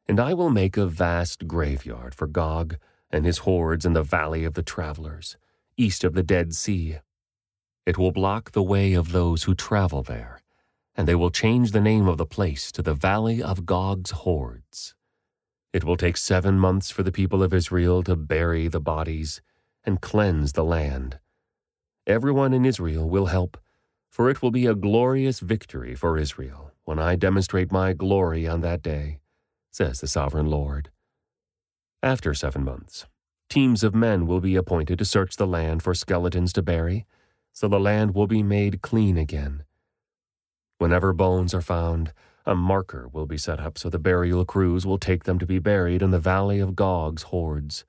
And 0.08 0.20
I 0.20 0.34
will 0.34 0.50
make 0.50 0.78
a 0.78 0.88
vast 0.88 1.48
graveyard 1.48 2.16
for 2.16 2.28
Gog 2.28 2.78
and 3.10 3.26
his 3.26 3.40
hordes 3.40 3.86
in 3.86 3.94
the 3.94 4.04
valley 4.04 4.46
of 4.46 4.54
the 4.54 4.64
travelers, 4.64 5.38
east 5.76 6.04
of 6.04 6.14
the 6.14 6.24
Dead 6.24 6.54
Sea. 6.54 7.00
It 7.86 7.98
will 7.98 8.12
block 8.12 8.52
the 8.52 8.64
way 8.64 8.94
of 8.94 9.12
those 9.12 9.44
who 9.44 9.54
travel 9.54 10.04
there, 10.04 10.40
and 10.96 11.08
they 11.08 11.16
will 11.16 11.30
change 11.30 11.72
the 11.72 11.82
name 11.82 12.08
of 12.08 12.18
the 12.18 12.26
place 12.26 12.72
to 12.74 12.82
the 12.82 12.94
Valley 12.94 13.42
of 13.42 13.66
Gog's 13.66 14.12
Hordes. 14.12 14.96
It 15.74 15.84
will 15.84 15.98
take 15.98 16.18
seven 16.18 16.58
months 16.58 16.90
for 16.90 17.04
the 17.04 17.12
people 17.12 17.44
of 17.44 17.54
Israel 17.54 18.02
to 18.04 18.16
bury 18.16 18.68
the 18.68 18.80
bodies 18.80 19.42
and 19.86 20.02
cleanse 20.02 20.54
the 20.54 20.64
land. 20.64 21.20
Everyone 22.06 22.54
in 22.54 22.66
Israel 22.66 23.10
will 23.10 23.28
help, 23.28 23.58
for 24.10 24.30
it 24.30 24.42
will 24.42 24.52
be 24.52 24.66
a 24.66 24.74
glorious 24.76 25.40
victory 25.42 25.94
for 25.96 26.18
Israel 26.18 26.72
when 26.86 27.00
I 27.00 27.16
demonstrate 27.16 27.72
my 27.72 27.94
glory 27.94 28.48
on 28.48 28.62
that 28.62 28.82
day, 28.82 29.20
says 29.78 30.02
the 30.02 30.08
sovereign 30.08 30.48
Lord. 30.48 30.90
After 32.02 32.34
seven 32.34 32.64
months, 32.64 33.06
teams 33.48 33.84
of 33.84 33.94
men 33.94 34.26
will 34.26 34.42
be 34.42 34.56
appointed 34.56 34.98
to 34.98 35.06
search 35.06 35.36
the 35.36 35.46
land 35.46 35.84
for 35.84 35.94
skeletons 35.94 36.52
to 36.54 36.64
bury, 36.64 37.06
so 37.54 37.68
the 37.68 37.80
land 37.80 38.16
will 38.16 38.26
be 38.26 38.42
made 38.42 38.82
clean 38.82 39.20
again. 39.20 39.66
Whenever 40.80 41.14
bones 41.14 41.54
are 41.54 41.62
found, 41.62 42.12
a 42.44 42.56
marker 42.56 43.08
will 43.14 43.28
be 43.28 43.38
set 43.38 43.60
up 43.60 43.78
so 43.78 43.88
the 43.88 44.00
burial 44.00 44.46
crews 44.46 44.84
will 44.84 44.98
take 44.98 45.26
them 45.26 45.38
to 45.38 45.46
be 45.46 45.60
buried 45.60 46.02
in 46.02 46.10
the 46.10 46.18
valley 46.18 46.60
of 46.60 46.76
Gog's 46.76 47.30
hordes. 47.30 47.86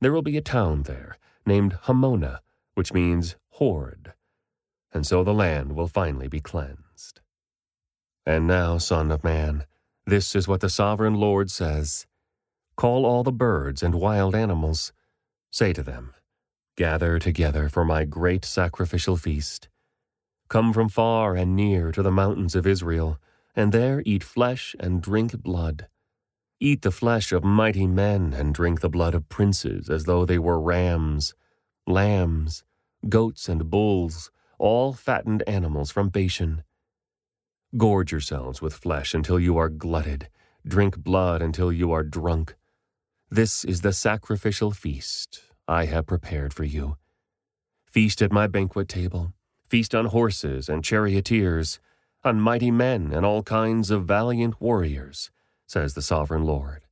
There 0.00 0.12
will 0.12 0.22
be 0.22 0.38
a 0.38 0.42
town 0.56 0.84
there 0.84 1.18
named 1.44 1.74
Hamonah, 1.84 2.38
which 2.74 2.94
means 2.94 3.36
horde, 3.50 4.14
and 4.94 5.06
so 5.06 5.24
the 5.24 5.34
land 5.34 5.72
will 5.72 5.88
finally 5.88 6.28
be 6.28 6.40
cleansed. 6.40 7.20
And 8.24 8.46
now, 8.46 8.78
Son 8.78 9.10
of 9.10 9.22
Man, 9.22 9.66
this 10.10 10.34
is 10.34 10.48
what 10.48 10.60
the 10.60 10.68
sovereign 10.68 11.14
Lord 11.14 11.50
says 11.50 12.06
Call 12.76 13.06
all 13.06 13.22
the 13.22 13.32
birds 13.32 13.82
and 13.82 13.94
wild 13.94 14.34
animals. 14.34 14.92
Say 15.52 15.72
to 15.72 15.82
them, 15.82 16.14
Gather 16.76 17.18
together 17.18 17.68
for 17.68 17.84
my 17.84 18.04
great 18.04 18.44
sacrificial 18.44 19.16
feast. 19.16 19.68
Come 20.48 20.72
from 20.72 20.88
far 20.88 21.36
and 21.36 21.54
near 21.54 21.92
to 21.92 22.02
the 22.02 22.10
mountains 22.10 22.56
of 22.56 22.66
Israel 22.66 23.18
and 23.54 23.72
there 23.72 24.02
eat 24.06 24.24
flesh 24.24 24.74
and 24.80 25.02
drink 25.02 25.42
blood. 25.42 25.86
Eat 26.60 26.82
the 26.82 26.90
flesh 26.90 27.32
of 27.32 27.44
mighty 27.44 27.86
men 27.86 28.34
and 28.34 28.54
drink 28.54 28.80
the 28.80 28.88
blood 28.88 29.14
of 29.14 29.28
princes 29.28 29.88
as 29.88 30.04
though 30.04 30.24
they 30.24 30.38
were 30.38 30.60
rams, 30.60 31.34
lambs, 31.86 32.64
goats, 33.08 33.48
and 33.48 33.70
bulls, 33.70 34.30
all 34.58 34.92
fattened 34.92 35.42
animals 35.46 35.90
from 35.90 36.08
Bashan. 36.08 36.62
Gorge 37.76 38.10
yourselves 38.10 38.60
with 38.60 38.74
flesh 38.74 39.14
until 39.14 39.38
you 39.38 39.56
are 39.56 39.68
glutted, 39.68 40.28
drink 40.66 40.98
blood 40.98 41.40
until 41.40 41.72
you 41.72 41.92
are 41.92 42.02
drunk. 42.02 42.56
This 43.30 43.64
is 43.64 43.82
the 43.82 43.92
sacrificial 43.92 44.72
feast 44.72 45.42
I 45.68 45.84
have 45.84 46.06
prepared 46.06 46.52
for 46.52 46.64
you. 46.64 46.96
Feast 47.86 48.22
at 48.22 48.32
my 48.32 48.48
banquet 48.48 48.88
table, 48.88 49.32
feast 49.68 49.94
on 49.94 50.06
horses 50.06 50.68
and 50.68 50.82
charioteers 50.82 51.78
on 52.24 52.40
mighty 52.40 52.72
men 52.72 53.12
and 53.12 53.24
all 53.24 53.44
kinds 53.44 53.92
of 53.92 54.04
valiant 54.04 54.60
warriors, 54.60 55.30
says 55.68 55.94
the 55.94 56.02
sovereign 56.02 56.42
Lord. 56.42 56.82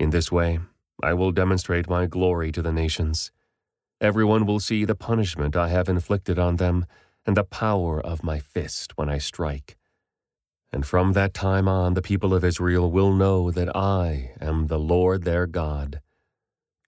In 0.00 0.10
this 0.10 0.32
way, 0.32 0.58
I 1.04 1.14
will 1.14 1.30
demonstrate 1.30 1.88
my 1.88 2.06
glory 2.06 2.50
to 2.50 2.62
the 2.62 2.72
nations. 2.72 3.30
Everyone 4.00 4.44
will 4.44 4.58
see 4.58 4.84
the 4.84 4.96
punishment 4.96 5.54
I 5.54 5.68
have 5.68 5.88
inflicted 5.88 6.36
on 6.36 6.56
them 6.56 6.84
and 7.28 7.36
the 7.36 7.44
power 7.44 8.00
of 8.00 8.24
my 8.24 8.38
fist 8.38 8.96
when 8.96 9.10
I 9.10 9.18
strike. 9.18 9.76
And 10.72 10.86
from 10.86 11.12
that 11.12 11.34
time 11.34 11.68
on, 11.68 11.92
the 11.92 12.00
people 12.00 12.32
of 12.32 12.42
Israel 12.42 12.90
will 12.90 13.12
know 13.12 13.50
that 13.50 13.76
I 13.76 14.32
am 14.40 14.68
the 14.68 14.78
Lord 14.78 15.24
their 15.24 15.46
God. 15.46 16.00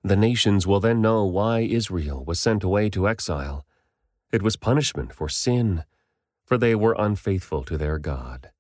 The 0.03 0.17
nations 0.17 0.67
will 0.67 0.81
then 0.81 1.03
know 1.03 1.27
why 1.27 1.61
Israel 1.61 2.25
was 2.25 2.41
sent 2.41 2.65
away 2.65 2.89
to 2.89 3.07
exile. 3.07 3.67
It 4.33 4.41
was 4.41 4.57
punishment 4.57 5.13
for 5.13 5.29
sin, 5.29 5.85
for 6.47 6.57
they 6.57 6.75
were 6.75 6.97
unfaithful 6.99 7.63
to 7.65 7.77
their 7.77 7.99
God. 7.99 8.51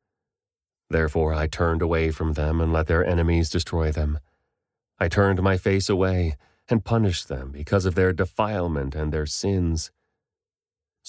Therefore 0.90 1.32
I 1.32 1.46
turned 1.46 1.80
away 1.80 2.10
from 2.10 2.34
them 2.34 2.60
and 2.60 2.75
let 2.75 2.88
their 2.88 3.06
enemies 3.06 3.49
destroy 3.49 3.90
them. 3.90 4.18
I 4.99 5.08
turned 5.08 5.42
my 5.42 5.56
face 5.56 5.88
away 5.88 6.37
and 6.68 6.84
punished 6.84 7.28
them 7.28 7.50
because 7.50 7.87
of 7.87 7.94
their 7.94 8.12
defilement 8.12 8.94
and 8.94 9.14
their 9.14 9.25
sins. 9.25 9.90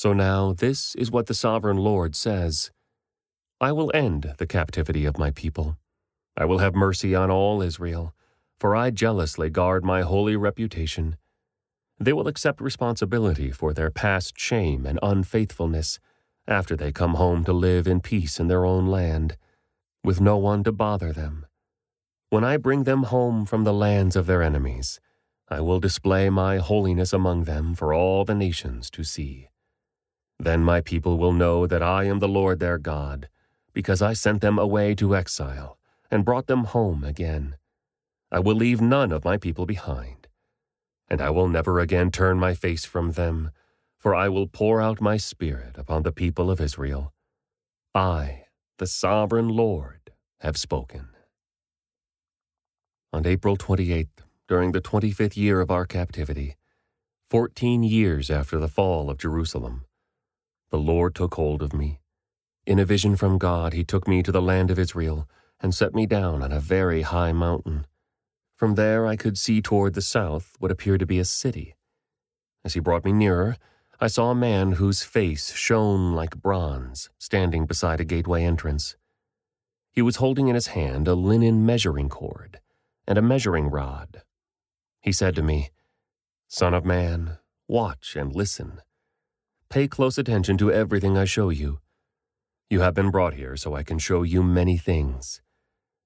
So 0.02 0.14
now 0.14 0.54
this 0.54 0.96
is 0.96 1.12
what 1.12 1.28
the 1.28 1.36
sovereign 1.36 1.78
Lord 1.78 2.16
says 2.16 2.72
I 3.62 3.72
will 3.72 3.92
end 3.94 4.34
the 4.40 4.48
captivity 4.48 5.06
of 5.06 5.20
my 5.20 5.30
people. 5.30 5.78
I 6.36 6.46
will 6.46 6.58
have 6.58 6.74
mercy 6.74 7.14
on 7.14 7.30
all 7.30 7.62
Israel, 7.62 8.16
for 8.60 8.76
I 8.76 8.90
jealously 8.90 9.52
guard 9.52 9.86
my 9.86 10.02
holy 10.02 10.36
reputation. 10.36 11.18
They 12.00 12.14
will 12.14 12.28
accept 12.28 12.62
responsibility 12.62 13.52
for 13.52 13.76
their 13.76 13.92
past 13.92 14.40
shame 14.40 14.88
and 14.88 14.98
unfaithfulness 15.04 16.00
after 16.48 16.76
they 16.76 16.92
come 16.92 17.14
home 17.14 17.44
to 17.44 17.54
live 17.54 17.86
in 17.86 18.02
peace 18.02 18.40
in 18.40 18.48
their 18.48 18.66
own 18.66 18.88
land, 18.88 19.38
with 20.04 20.20
no 20.20 20.36
one 20.36 20.64
to 20.64 20.72
bother 20.72 21.14
them. 21.14 21.46
When 22.32 22.44
I 22.44 22.58
bring 22.58 22.86
them 22.86 23.04
home 23.04 23.46
from 23.46 23.66
the 23.66 23.80
lands 23.86 24.16
of 24.16 24.26
their 24.26 24.42
enemies, 24.42 25.00
I 25.48 25.62
will 25.62 25.80
display 25.80 26.32
my 26.32 26.58
holiness 26.58 27.14
among 27.14 27.44
them 27.44 27.76
for 27.76 27.94
all 27.94 28.26
the 28.26 28.34
nations 28.34 28.90
to 28.90 29.04
see. 29.04 29.51
Then 30.42 30.64
my 30.64 30.82
people 30.82 31.20
will 31.20 31.34
know 31.34 31.68
that 31.68 31.84
I 31.84 32.06
am 32.06 32.18
the 32.18 32.28
Lord 32.28 32.60
their 32.60 32.80
God, 32.80 33.30
because 33.74 34.02
I 34.02 34.14
sent 34.14 34.42
them 34.42 34.58
away 34.58 34.96
to 34.96 35.16
exile 35.16 35.78
and 36.10 36.26
brought 36.26 36.48
them 36.48 36.64
home 36.64 37.04
again. 37.04 37.58
I 38.32 38.40
will 38.40 38.56
leave 38.56 38.82
none 38.82 39.12
of 39.12 39.24
my 39.24 39.38
people 39.38 39.68
behind, 39.68 40.28
and 41.08 41.22
I 41.22 41.30
will 41.30 41.48
never 41.48 41.80
again 41.80 42.10
turn 42.10 42.40
my 42.40 42.56
face 42.56 42.86
from 42.86 43.12
them, 43.12 43.52
for 44.00 44.16
I 44.16 44.30
will 44.30 44.48
pour 44.48 44.82
out 44.82 45.00
my 45.00 45.16
Spirit 45.16 45.78
upon 45.78 46.02
the 46.02 46.12
people 46.12 46.50
of 46.50 46.60
Israel. 46.60 47.14
I, 47.94 48.46
the 48.80 48.88
sovereign 48.88 49.48
Lord, 49.50 50.12
have 50.40 50.58
spoken. 50.58 51.10
On 53.14 53.28
April 53.28 53.58
28th, 53.58 54.26
during 54.48 54.72
the 54.72 54.82
25th 54.82 55.38
year 55.38 55.62
of 55.62 55.70
our 55.70 55.86
captivity, 55.86 56.56
14 57.30 57.84
years 57.84 58.32
after 58.32 58.58
the 58.58 58.68
fall 58.68 59.12
of 59.12 59.20
Jerusalem, 59.20 59.86
the 60.72 60.80
Lord 60.80 61.14
took 61.14 61.36
hold 61.36 61.62
of 61.62 61.74
me. 61.74 62.00
In 62.66 62.80
a 62.80 62.86
vision 62.86 63.18
from 63.18 63.38
God, 63.38 63.74
he 63.74 63.84
took 63.84 64.08
me 64.08 64.24
to 64.24 64.32
the 64.32 64.42
land 64.42 64.72
of 64.72 64.80
Israel 64.80 65.28
and 65.60 65.76
set 65.76 65.94
me 65.94 66.06
down 66.06 66.42
on 66.42 66.52
a 66.52 66.60
very 66.60 67.02
high 67.02 67.34
mountain. 67.34 67.86
From 68.56 68.76
there, 68.76 69.06
I 69.06 69.18
could 69.18 69.38
see 69.38 69.62
toward 69.62 69.94
the 69.94 70.02
south 70.02 70.56
what 70.60 70.72
appeared 70.72 71.02
to 71.02 71.06
be 71.06 71.20
a 71.20 71.26
city. 71.26 71.76
As 72.64 72.74
he 72.74 72.80
brought 72.80 73.04
me 73.04 73.12
nearer, 73.12 73.58
I 74.00 74.08
saw 74.08 74.32
a 74.32 74.36
man 74.36 74.74
whose 74.74 75.04
face 75.04 75.54
shone 75.54 76.14
like 76.14 76.42
bronze 76.42 77.10
standing 77.20 77.66
beside 77.66 78.00
a 78.00 78.06
gateway 78.06 78.44
entrance. 78.44 78.96
He 79.92 80.02
was 80.02 80.16
holding 80.16 80.48
in 80.48 80.56
his 80.56 80.68
hand 80.68 81.08
a 81.08 81.16
linen 81.16 81.66
measuring 81.66 82.08
cord 82.08 82.62
and 83.06 83.18
a 83.18 83.22
measuring 83.22 83.70
rod. 83.70 84.22
He 85.02 85.12
said 85.12 85.36
to 85.36 85.44
me, 85.44 85.72
Son 86.48 86.74
of 86.74 86.86
man, 86.86 87.40
watch 87.68 88.16
and 88.16 88.34
listen. 88.34 88.82
Pay 89.72 89.88
close 89.88 90.18
attention 90.18 90.58
to 90.58 90.70
everything 90.70 91.18
I 91.18 91.24
show 91.24 91.50
you. 91.50 91.80
You 92.70 92.82
have 92.82 92.94
been 92.94 93.10
brought 93.10 93.36
here 93.36 93.56
so 93.56 93.74
I 93.74 93.84
can 93.84 94.00
show 94.00 94.22
you 94.22 94.44
many 94.44 94.76
things. 94.76 95.42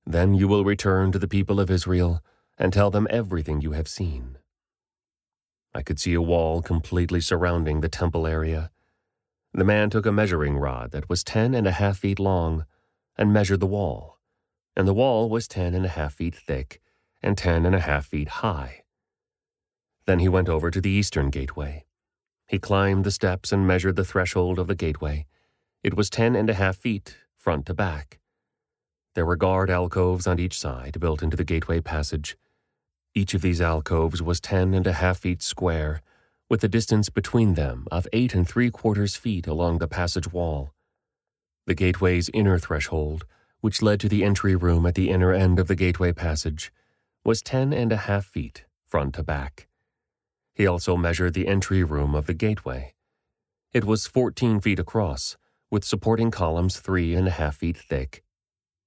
Then 0.06 0.36
you 0.36 0.48
will 0.48 0.64
return 0.64 1.12
to 1.12 1.18
the 1.18 1.28
people 1.28 1.60
of 1.60 1.72
Israel 1.72 2.22
and 2.60 2.72
tell 2.72 2.92
them 2.92 3.08
everything 3.10 3.62
you 3.62 3.72
have 3.72 3.88
seen. 3.88 4.38
I 5.74 5.82
could 5.82 6.00
see 6.00 6.14
a 6.14 6.22
wall 6.22 6.62
completely 6.62 7.20
surrounding 7.20 7.82
the 7.82 7.90
temple 7.90 8.28
area. 8.28 8.70
The 9.52 9.64
man 9.64 9.90
took 9.90 10.06
a 10.06 10.12
measuring 10.12 10.58
rod 10.60 10.92
that 10.92 11.10
was 11.10 11.24
ten 11.24 11.56
and 11.56 11.66
a 11.66 11.72
half 11.72 11.98
feet 11.98 12.20
long 12.20 12.68
and 13.18 13.34
measured 13.34 13.62
the 13.62 13.66
wall, 13.66 14.20
and 14.76 14.88
the 14.88 14.94
wall 14.94 15.28
was 15.28 15.48
ten 15.48 15.74
and 15.74 15.88
a 15.88 15.96
half 15.98 16.14
feet 16.14 16.36
thick 16.36 16.82
and 17.24 17.36
ten 17.36 17.66
and 17.66 17.74
a 17.74 17.80
half 17.80 18.06
feet 18.06 18.28
high. 18.28 18.84
Then 20.06 20.20
he 20.20 20.30
went 20.30 20.50
over 20.50 20.70
to 20.70 20.80
the 20.80 20.92
eastern 20.92 21.32
gateway. 21.32 21.86
He 22.48 22.60
climbed 22.60 23.04
the 23.04 23.12
steps 23.12 23.52
and 23.52 23.66
measured 23.66 23.96
the 23.96 24.06
threshold 24.06 24.60
of 24.60 24.68
the 24.68 24.76
gateway. 24.76 25.26
It 25.84 25.96
was 25.96 26.10
ten 26.10 26.36
and 26.36 26.50
a 26.50 26.54
half 26.54 26.78
feet, 26.78 27.18
front 27.36 27.66
to 27.66 27.74
back. 27.74 28.20
There 29.16 29.26
were 29.26 29.36
guard 29.36 29.70
alcoves 29.70 30.28
on 30.28 30.40
each 30.40 30.60
side, 30.60 31.00
built 31.00 31.24
into 31.24 31.38
the 31.38 31.44
gateway 31.44 31.80
passage. 31.80 32.38
Each 33.14 33.34
of 33.34 33.42
these 33.42 33.62
alcoves 33.62 34.22
was 34.22 34.40
ten 34.42 34.74
and 34.74 34.86
a 34.86 34.94
half 34.94 35.20
feet 35.20 35.42
square, 35.42 36.02
with 36.50 36.64
a 36.64 36.68
distance 36.68 37.10
between 37.10 37.56
them 37.56 37.88
of 37.92 38.08
eight 38.14 38.36
and 38.36 38.48
three 38.48 38.70
quarters 38.70 39.16
feet 39.16 39.48
along 39.48 39.80
the 39.80 39.88
passage 39.88 40.32
wall. 40.32 40.74
The 41.66 41.74
gateway's 41.74 42.30
inner 42.34 42.60
threshold, 42.60 43.26
which 43.62 43.82
led 43.82 44.00
to 44.02 44.10
the 44.10 44.24
entry 44.24 44.56
room 44.56 44.86
at 44.86 44.94
the 44.94 45.10
inner 45.10 45.34
end 45.34 45.60
of 45.60 45.68
the 45.68 45.76
gateway 45.76 46.12
passage, 46.12 46.72
was 47.24 47.42
ten 47.42 47.74
and 47.74 47.92
a 47.92 47.98
half 47.98 48.26
feet, 48.26 48.66
front 48.86 49.16
to 49.16 49.24
back. 49.24 49.68
He 50.56 50.66
also 50.66 50.96
measured 50.96 51.34
the 51.34 51.48
entry 51.48 51.84
room 51.84 52.16
of 52.16 52.28
the 52.28 52.34
gateway. 52.34 52.94
It 53.74 53.84
was 53.84 54.08
14 54.08 54.62
feet 54.62 54.80
across, 54.80 55.36
with 55.70 55.84
supporting 55.84 56.32
columns 56.32 56.80
three 56.80 57.14
and 57.14 57.28
a 57.28 57.32
half 57.32 57.58
feet 57.58 57.78
thick. 57.78 58.24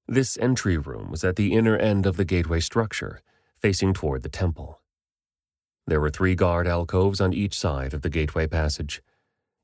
This 0.06 0.38
entry 0.38 0.78
room 0.78 1.10
was 1.10 1.24
at 1.24 1.36
the 1.36 1.52
inner 1.52 1.76
end 1.76 2.06
of 2.06 2.16
the 2.16 2.24
gateway 2.24 2.60
structure, 2.60 3.20
facing 3.58 3.92
toward 3.92 4.22
the 4.22 4.30
temple. 4.30 4.80
There 5.86 6.00
were 6.00 6.08
three 6.08 6.34
guard 6.34 6.66
alcoves 6.66 7.20
on 7.20 7.34
each 7.34 7.58
side 7.58 7.92
of 7.92 8.00
the 8.00 8.08
gateway 8.08 8.46
passage. 8.46 9.02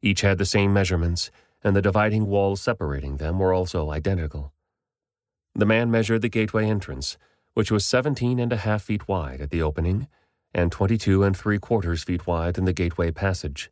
Each 0.02 0.20
had 0.20 0.36
the 0.36 0.44
same 0.44 0.74
measurements, 0.74 1.30
and 1.62 1.74
the 1.74 1.80
dividing 1.80 2.26
walls 2.26 2.60
separating 2.60 3.16
them 3.16 3.38
were 3.38 3.54
also 3.54 3.90
identical. 3.90 4.52
The 5.54 5.64
man 5.64 5.90
measured 5.90 6.20
the 6.20 6.28
gateway 6.28 6.66
entrance, 6.66 7.16
which 7.54 7.70
was 7.70 7.86
seventeen 7.86 8.38
and 8.38 8.52
a 8.52 8.58
half 8.58 8.82
feet 8.82 9.08
wide 9.08 9.40
at 9.40 9.48
the 9.48 9.62
opening 9.62 10.08
and 10.54 10.70
22 10.70 11.22
and 11.22 11.36
three 11.36 11.58
quarters 11.58 12.04
feet 12.04 12.26
wide 12.26 12.56
in 12.56 12.64
the 12.64 12.72
gateway 12.72 13.10
passage. 13.10 13.70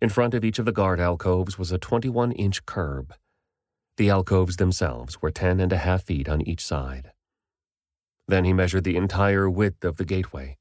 In 0.00 0.08
front 0.08 0.34
of 0.34 0.44
each 0.44 0.58
of 0.58 0.64
the 0.64 0.72
guard 0.72 1.00
alcoves 1.00 1.58
was 1.58 1.72
a 1.72 1.78
21 1.78 2.32
inch 2.32 2.64
curb. 2.66 3.14
The 3.96 4.10
alcoves 4.10 4.56
themselves 4.56 5.20
were 5.20 5.30
ten 5.30 5.60
and 5.60 5.72
a 5.72 5.78
half 5.78 6.04
feet 6.04 6.28
on 6.28 6.40
each 6.42 6.64
side. 6.64 7.12
Then 8.26 8.44
he 8.44 8.52
measured 8.52 8.84
the 8.84 8.96
entire 8.96 9.50
width 9.50 9.84
of 9.84 9.96
the 9.96 10.04
gateway, 10.04 10.56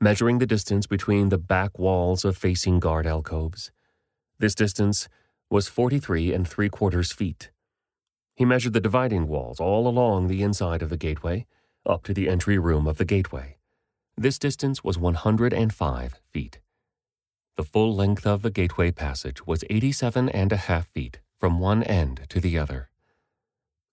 measuring 0.00 0.38
the 0.38 0.46
distance 0.46 0.86
between 0.86 1.28
the 1.28 1.38
back 1.38 1.78
walls 1.78 2.24
of 2.24 2.36
facing 2.36 2.80
guard 2.80 3.06
alcoves. 3.06 3.70
This 4.38 4.54
distance 4.54 5.08
was 5.48 5.68
43 5.68 6.34
and 6.34 6.46
three 6.46 6.68
quarters 6.68 7.12
feet. 7.12 7.50
He 8.34 8.44
measured 8.44 8.74
the 8.74 8.80
dividing 8.80 9.28
walls 9.28 9.60
all 9.60 9.88
along 9.88 10.26
the 10.26 10.42
inside 10.42 10.82
of 10.82 10.90
the 10.90 10.98
gateway, 10.98 11.46
up 11.86 12.02
to 12.04 12.12
the 12.12 12.28
entry 12.28 12.58
room 12.58 12.86
of 12.86 12.98
the 12.98 13.04
gateway. 13.04 13.55
This 14.18 14.38
distance 14.38 14.82
was 14.82 14.96
105 14.96 16.20
feet. 16.32 16.60
The 17.58 17.64
full 17.64 17.94
length 17.94 18.26
of 18.26 18.40
the 18.40 18.50
gateway 18.50 18.90
passage 18.90 19.46
was 19.46 19.62
87 19.68 20.30
and 20.30 20.52
a 20.52 20.56
half 20.56 20.86
feet 20.86 21.20
from 21.38 21.58
one 21.58 21.82
end 21.82 22.22
to 22.30 22.40
the 22.40 22.58
other. 22.58 22.88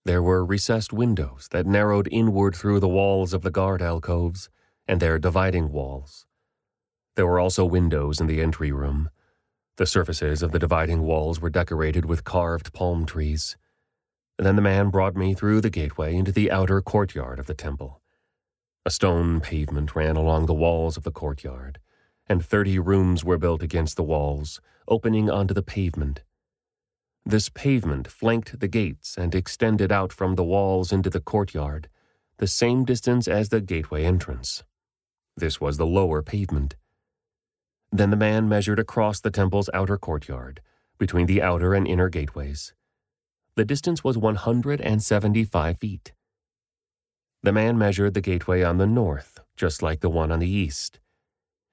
There 0.06 0.24
were 0.24 0.46
recessed 0.46 0.94
windows 0.94 1.50
that 1.52 1.66
narrowed 1.66 2.08
inward 2.10 2.56
through 2.56 2.80
the 2.80 2.88
walls 2.88 3.34
of 3.34 3.42
the 3.42 3.52
guard 3.52 3.82
alcoves 3.82 4.50
and 4.88 5.02
their 5.02 5.20
dividing 5.20 5.74
walls. 5.74 6.26
There 7.18 7.28
were 7.28 7.40
also 7.40 7.66
windows 7.66 8.22
in 8.22 8.28
the 8.28 8.42
entry 8.42 8.72
room. 8.72 9.10
The 9.76 9.86
surfaces 9.86 10.42
of 10.42 10.54
the 10.54 10.60
dividing 10.60 11.02
walls 11.02 11.42
were 11.42 11.50
decorated 11.50 12.06
with 12.06 12.24
carved 12.24 12.72
palm 12.72 13.06
trees. 13.06 13.58
Then 14.38 14.56
the 14.56 14.62
man 14.62 14.90
brought 14.90 15.18
me 15.18 15.34
through 15.34 15.60
the 15.60 15.70
gateway 15.70 16.16
into 16.16 16.32
the 16.32 16.50
outer 16.50 16.82
courtyard 16.82 17.40
of 17.40 17.46
the 17.46 17.54
temple. 17.54 18.00
A 18.86 18.92
stone 18.92 19.40
pavement 19.40 19.96
ran 19.96 20.18
along 20.18 20.46
the 20.46 20.54
walls 20.54 20.98
of 20.98 21.04
the 21.04 21.12
courtyard, 21.12 21.80
and 22.28 22.46
thirty 22.46 22.78
rooms 22.78 23.24
were 23.24 23.38
built 23.38 23.64
against 23.64 23.96
the 23.96 24.04
walls, 24.04 24.60
opening 24.90 25.30
onto 25.30 25.54
the 25.54 25.64
pavement. 25.64 26.24
This 27.26 27.48
pavement 27.48 28.10
flanked 28.10 28.60
the 28.60 28.68
gates 28.68 29.18
and 29.18 29.34
extended 29.34 29.90
out 29.90 30.12
from 30.12 30.36
the 30.36 30.44
walls 30.44 30.92
into 30.92 31.10
the 31.10 31.22
courtyard, 31.22 31.88
the 32.40 32.48
same 32.48 32.84
distance 32.84 33.26
as 33.26 33.48
the 33.48 33.62
gateway 33.62 34.04
entrance. 34.04 34.66
This 35.38 35.62
was 35.62 35.78
the 35.78 35.86
lower 35.86 36.22
pavement. 36.22 36.76
Then 37.90 38.10
the 38.10 38.18
man 38.18 38.50
measured 38.50 38.80
across 38.80 39.22
the 39.22 39.32
temple's 39.32 39.70
outer 39.74 39.98
courtyard, 39.98 40.60
between 40.98 41.28
the 41.28 41.42
outer 41.42 41.74
and 41.74 41.88
inner 41.88 42.10
gateways. 42.10 42.74
The 43.56 43.64
distance 43.64 44.04
was 44.04 44.18
175 44.18 45.80
feet. 45.80 46.12
The 47.44 47.52
man 47.52 47.78
measured 47.78 48.14
the 48.14 48.22
gateway 48.22 48.64
on 48.64 48.78
the 48.78 48.88
north, 48.88 49.42
just 49.58 49.82
like 49.82 50.00
the 50.00 50.10
one 50.10 50.32
on 50.32 50.40
the 50.40 50.50
east. 50.50 51.02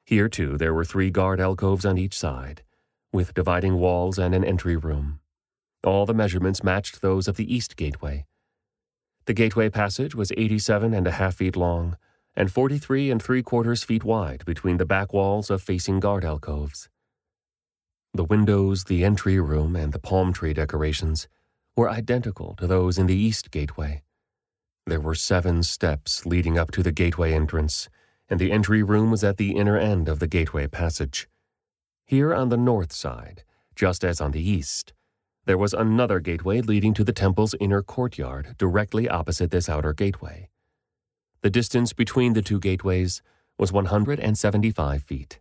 Here, 0.05 0.29
too, 0.29 0.59
there 0.59 0.75
were 0.75 0.85
three 0.85 1.13
guard 1.13 1.41
alcoves 1.41 1.87
on 1.87 1.97
each 1.97 2.19
side, 2.19 2.65
with 3.13 3.35
dividing 3.35 3.79
walls 3.79 4.19
and 4.19 4.35
an 4.35 4.45
entry 4.45 4.77
room. 4.77 5.21
All 5.85 6.07
the 6.07 6.15
measurements 6.15 6.65
matched 6.65 7.01
those 7.01 7.29
of 7.29 7.37
the 7.37 7.55
east 7.55 7.77
gateway. 7.77 8.27
The 9.27 9.33
gateway 9.33 9.71
passage 9.71 10.13
was 10.13 10.33
eighty-seven 10.37 10.93
and 10.93 11.07
a 11.07 11.13
half 11.13 11.37
feet 11.37 11.55
long 11.55 11.97
and 12.35 12.51
forty-three 12.53 13.09
and 13.09 13.23
three 13.23 13.43
quarters 13.43 13.85
feet 13.85 14.03
wide 14.03 14.45
between 14.45 14.79
the 14.79 14.87
back 14.87 15.13
walls 15.13 15.51
of 15.51 15.63
facing 15.63 16.01
guard 16.01 16.25
alcoves. 16.25 16.89
The 18.13 18.25
windows, 18.25 18.85
the 18.85 19.05
entry 19.05 19.39
room, 19.39 19.77
and 19.77 19.93
the 19.93 20.01
palm 20.01 20.33
tree 20.33 20.53
decorations 20.53 21.29
were 21.77 21.89
identical 21.89 22.57
to 22.57 22.67
those 22.67 22.99
in 22.99 23.07
the 23.07 23.15
east 23.15 23.53
gateway. 23.53 24.03
There 24.91 24.99
were 24.99 25.15
seven 25.15 25.63
steps 25.63 26.27
leading 26.27 26.59
up 26.59 26.73
to 26.73 26.83
the 26.83 26.91
gateway 26.91 27.33
entrance, 27.33 27.89
and 28.29 28.41
the 28.41 28.51
entry 28.51 28.83
room 28.83 29.13
was 29.13 29.23
at 29.23 29.37
the 29.37 29.53
inner 29.53 29.79
end 29.79 30.09
of 30.09 30.19
the 30.19 30.27
gateway 30.27 30.67
passage. 30.67 31.29
Here 32.07 32.35
on 32.35 32.49
the 32.49 32.57
north 32.57 32.93
side, 32.93 33.45
just 33.77 34.03
as 34.03 34.21
on 34.21 34.33
the 34.33 34.43
east, 34.43 34.93
there 35.45 35.57
was 35.57 35.73
another 35.73 36.19
gateway 36.19 36.61
leading 36.61 36.93
to 36.95 37.05
the 37.05 37.13
temple's 37.13 37.55
inner 37.61 37.83
courtyard 37.83 38.57
directly 38.59 39.09
opposite 39.09 39.53
this 39.53 39.69
outer 39.69 39.93
gateway. 39.93 40.49
The 41.43 41.51
distance 41.51 41.93
between 41.93 42.33
the 42.33 42.43
two 42.43 42.59
gateways 42.59 43.23
was 43.59 43.73
175 43.73 45.05
feet. 45.05 45.39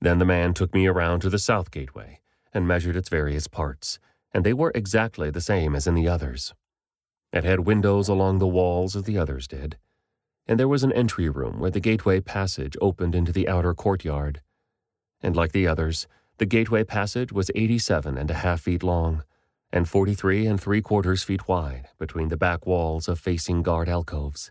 Then 0.00 0.18
the 0.18 0.24
man 0.24 0.54
took 0.54 0.72
me 0.72 0.86
around 0.86 1.20
to 1.20 1.28
the 1.28 1.38
south 1.38 1.70
gateway 1.70 2.20
and 2.54 2.66
measured 2.66 2.96
its 2.96 3.10
various 3.10 3.46
parts, 3.46 3.98
and 4.32 4.42
they 4.42 4.54
were 4.54 4.72
exactly 4.74 5.28
the 5.28 5.42
same 5.42 5.74
as 5.74 5.86
in 5.86 5.94
the 5.94 6.08
others. 6.08 6.54
It 7.32 7.44
had 7.44 7.60
windows 7.60 8.08
along 8.08 8.38
the 8.38 8.46
walls 8.46 8.94
as 8.94 9.04
the 9.04 9.16
others 9.16 9.48
did, 9.48 9.78
and 10.46 10.60
there 10.60 10.68
was 10.68 10.84
an 10.84 10.92
entry 10.92 11.28
room 11.28 11.60
where 11.60 11.70
the 11.70 11.80
gateway 11.80 12.20
passage 12.20 12.76
opened 12.80 13.14
into 13.14 13.32
the 13.32 13.48
outer 13.48 13.74
courtyard. 13.74 14.42
And 15.22 15.34
like 15.34 15.52
the 15.52 15.66
others, 15.66 16.06
the 16.38 16.46
gateway 16.46 16.84
passage 16.84 17.32
was 17.32 17.50
eighty-seven 17.54 18.18
and 18.18 18.30
a 18.30 18.34
half 18.34 18.60
feet 18.62 18.82
long 18.82 19.24
and 19.72 19.88
forty-three 19.88 20.46
and 20.46 20.60
three 20.60 20.82
quarters 20.82 21.22
feet 21.22 21.48
wide 21.48 21.88
between 21.98 22.28
the 22.28 22.36
back 22.36 22.66
walls 22.66 23.08
of 23.08 23.18
facing 23.18 23.62
guard 23.62 23.88
alcoves. 23.88 24.50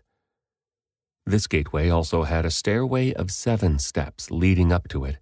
This 1.24 1.46
gateway 1.46 1.88
also 1.88 2.24
had 2.24 2.44
a 2.44 2.50
stairway 2.50 3.12
of 3.12 3.30
seven 3.30 3.78
steps 3.78 4.32
leading 4.32 4.72
up 4.72 4.88
to 4.88 5.04
it 5.04 5.18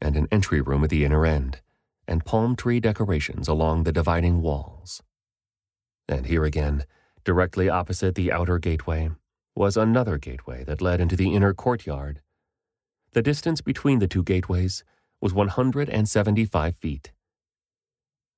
and 0.00 0.16
an 0.16 0.26
entry 0.32 0.60
room 0.60 0.82
at 0.82 0.90
the 0.90 1.04
inner 1.04 1.24
end, 1.24 1.60
and 2.08 2.24
palm 2.24 2.56
tree 2.56 2.80
decorations 2.80 3.46
along 3.46 3.84
the 3.84 3.92
dividing 3.92 4.42
walls. 4.42 5.00
And 6.08 6.26
here 6.26 6.44
again, 6.44 6.84
directly 7.24 7.68
opposite 7.68 8.14
the 8.14 8.30
outer 8.30 8.58
gateway, 8.58 9.10
was 9.56 9.76
another 9.76 10.18
gateway 10.18 10.64
that 10.64 10.82
led 10.82 11.00
into 11.00 11.16
the 11.16 11.34
inner 11.34 11.54
courtyard. 11.54 12.20
The 13.12 13.22
distance 13.22 13.60
between 13.60 13.98
the 13.98 14.08
two 14.08 14.22
gateways 14.22 14.84
was 15.20 15.32
175 15.32 16.76
feet. 16.76 17.12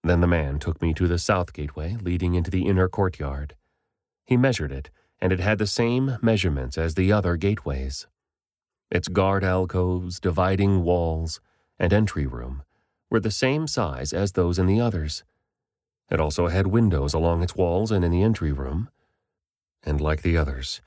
Then 0.05 0.21
the 0.21 0.27
man 0.27 0.59
took 0.59 0.81
me 0.81 0.95
to 0.95 1.09
the 1.09 1.19
south 1.19 1.53
gateway 1.53 1.97
leading 2.01 2.35
into 2.35 2.51
the 2.51 2.67
inner 2.67 2.89
courtyard. 2.89 3.57
He 4.25 4.37
measured 4.37 4.71
it, 4.71 4.91
and 5.21 5.33
it 5.33 5.41
had 5.41 5.59
the 5.59 5.67
same 5.67 6.19
measurements 6.23 6.77
as 6.77 6.95
the 6.95 7.11
other 7.13 7.37
gateways. 7.37 8.07
Its 8.91 9.09
guard 9.09 9.43
alcoves, 9.43 10.21
dividing 10.21 10.85
walls, 10.85 11.41
and 11.79 11.93
entry 11.93 12.27
room 12.27 12.63
were 13.11 13.21
the 13.21 13.31
same 13.31 13.67
size 13.67 14.13
as 14.13 14.33
those 14.33 14.59
in 14.59 14.67
the 14.67 14.81
others. 14.81 15.25
It 16.11 16.21
also 16.21 16.49
had 16.49 16.69
windows 16.69 17.15
along 17.15 17.43
its 17.43 17.57
walls 17.57 17.91
and 17.91 18.05
in 18.05 18.11
the 18.11 18.23
entry 18.23 18.53
room. 18.53 18.91
And 19.83 20.01
like 20.01 20.23
the 20.23 20.37
others, 20.37 20.81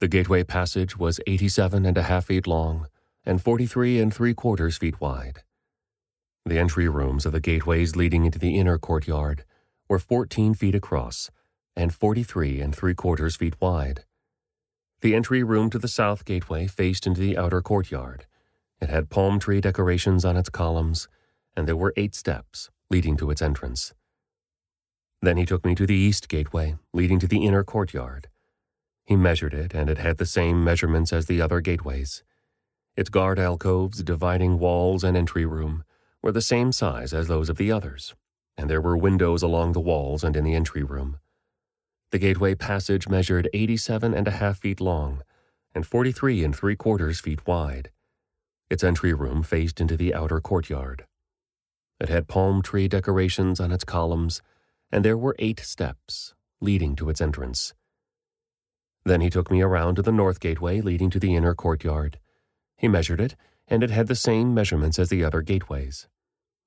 the 0.00 0.08
gateway 0.08 0.44
passage 0.44 0.98
was 0.98 1.20
eighty-seven 1.26 1.86
and 1.86 1.96
a 1.96 2.02
half 2.02 2.26
feet 2.26 2.46
long 2.46 2.86
and 3.24 3.42
forty-three 3.42 4.00
and 4.00 4.12
three 4.12 4.34
quarters 4.34 4.76
feet 4.76 5.00
wide. 5.00 5.42
The 6.44 6.58
entry 6.58 6.88
rooms 6.88 7.26
of 7.26 7.32
the 7.32 7.40
gateways 7.40 7.96
leading 7.96 8.24
into 8.24 8.38
the 8.38 8.58
inner 8.58 8.78
courtyard 8.78 9.44
were 9.88 9.98
fourteen 9.98 10.54
feet 10.54 10.74
across 10.74 11.30
and 11.74 11.94
forty-three 11.94 12.60
and 12.60 12.74
three 12.74 12.94
quarters 12.94 13.36
feet 13.36 13.54
wide. 13.60 14.04
The 15.00 15.14
entry 15.14 15.42
room 15.42 15.70
to 15.70 15.78
the 15.78 15.88
south 15.88 16.24
gateway 16.24 16.66
faced 16.66 17.06
into 17.06 17.20
the 17.20 17.36
outer 17.36 17.62
courtyard 17.62 18.26
it 18.80 18.90
had 18.90 19.08
palm 19.08 19.38
tree 19.38 19.60
decorations 19.60 20.24
on 20.24 20.36
its 20.36 20.50
columns, 20.50 21.08
and 21.56 21.66
there 21.66 21.76
were 21.76 21.94
eight 21.96 22.14
steps 22.14 22.70
leading 22.90 23.16
to 23.16 23.30
its 23.30 23.40
entrance. 23.40 23.94
Then 25.26 25.38
he 25.38 25.44
took 25.44 25.64
me 25.64 25.74
to 25.74 25.88
the 25.88 25.94
east 26.08 26.28
gateway, 26.28 26.76
leading 26.92 27.18
to 27.18 27.26
the 27.26 27.44
inner 27.44 27.64
courtyard. 27.64 28.28
He 29.04 29.16
measured 29.16 29.54
it, 29.54 29.74
and 29.74 29.90
it 29.90 29.98
had 29.98 30.18
the 30.18 30.24
same 30.24 30.62
measurements 30.62 31.12
as 31.12 31.26
the 31.26 31.40
other 31.42 31.60
gateways. 31.60 32.22
Its 32.96 33.10
guard 33.10 33.40
alcoves, 33.40 34.04
dividing 34.04 34.60
walls, 34.60 35.02
and 35.02 35.16
entry 35.16 35.44
room 35.44 35.82
were 36.22 36.30
the 36.30 36.40
same 36.40 36.70
size 36.70 37.12
as 37.12 37.26
those 37.26 37.48
of 37.48 37.56
the 37.56 37.72
others, 37.72 38.14
and 38.56 38.70
there 38.70 38.80
were 38.80 38.96
windows 38.96 39.42
along 39.42 39.72
the 39.72 39.80
walls 39.80 40.22
and 40.22 40.36
in 40.36 40.44
the 40.44 40.54
entry 40.54 40.84
room. 40.84 41.18
The 42.12 42.20
gateway 42.20 42.54
passage 42.54 43.08
measured 43.08 43.50
eighty-seven 43.52 44.14
and 44.14 44.28
a 44.28 44.38
half 44.42 44.58
feet 44.58 44.80
long 44.80 45.24
and 45.74 45.84
forty-three 45.84 46.44
and 46.44 46.54
three 46.54 46.76
quarters 46.76 47.18
feet 47.18 47.44
wide. 47.48 47.90
Its 48.70 48.84
entry 48.84 49.12
room 49.12 49.42
faced 49.42 49.80
into 49.80 49.96
the 49.96 50.14
outer 50.14 50.40
courtyard. 50.40 51.04
It 51.98 52.10
had 52.10 52.28
palm 52.28 52.62
tree 52.62 52.86
decorations 52.86 53.58
on 53.58 53.72
its 53.72 53.82
columns, 53.82 54.40
and 54.90 55.04
there 55.04 55.16
were 55.16 55.36
eight 55.38 55.60
steps 55.60 56.34
leading 56.60 56.96
to 56.96 57.08
its 57.08 57.20
entrance. 57.20 57.74
Then 59.04 59.20
he 59.20 59.30
took 59.30 59.50
me 59.50 59.62
around 59.62 59.96
to 59.96 60.02
the 60.02 60.12
north 60.12 60.40
gateway 60.40 60.80
leading 60.80 61.10
to 61.10 61.20
the 61.20 61.34
inner 61.34 61.54
courtyard. 61.54 62.18
He 62.76 62.88
measured 62.88 63.20
it, 63.20 63.36
and 63.68 63.82
it 63.82 63.90
had 63.90 64.08
the 64.08 64.14
same 64.14 64.54
measurements 64.54 64.98
as 64.98 65.08
the 65.08 65.24
other 65.24 65.42
gateways. 65.42 66.08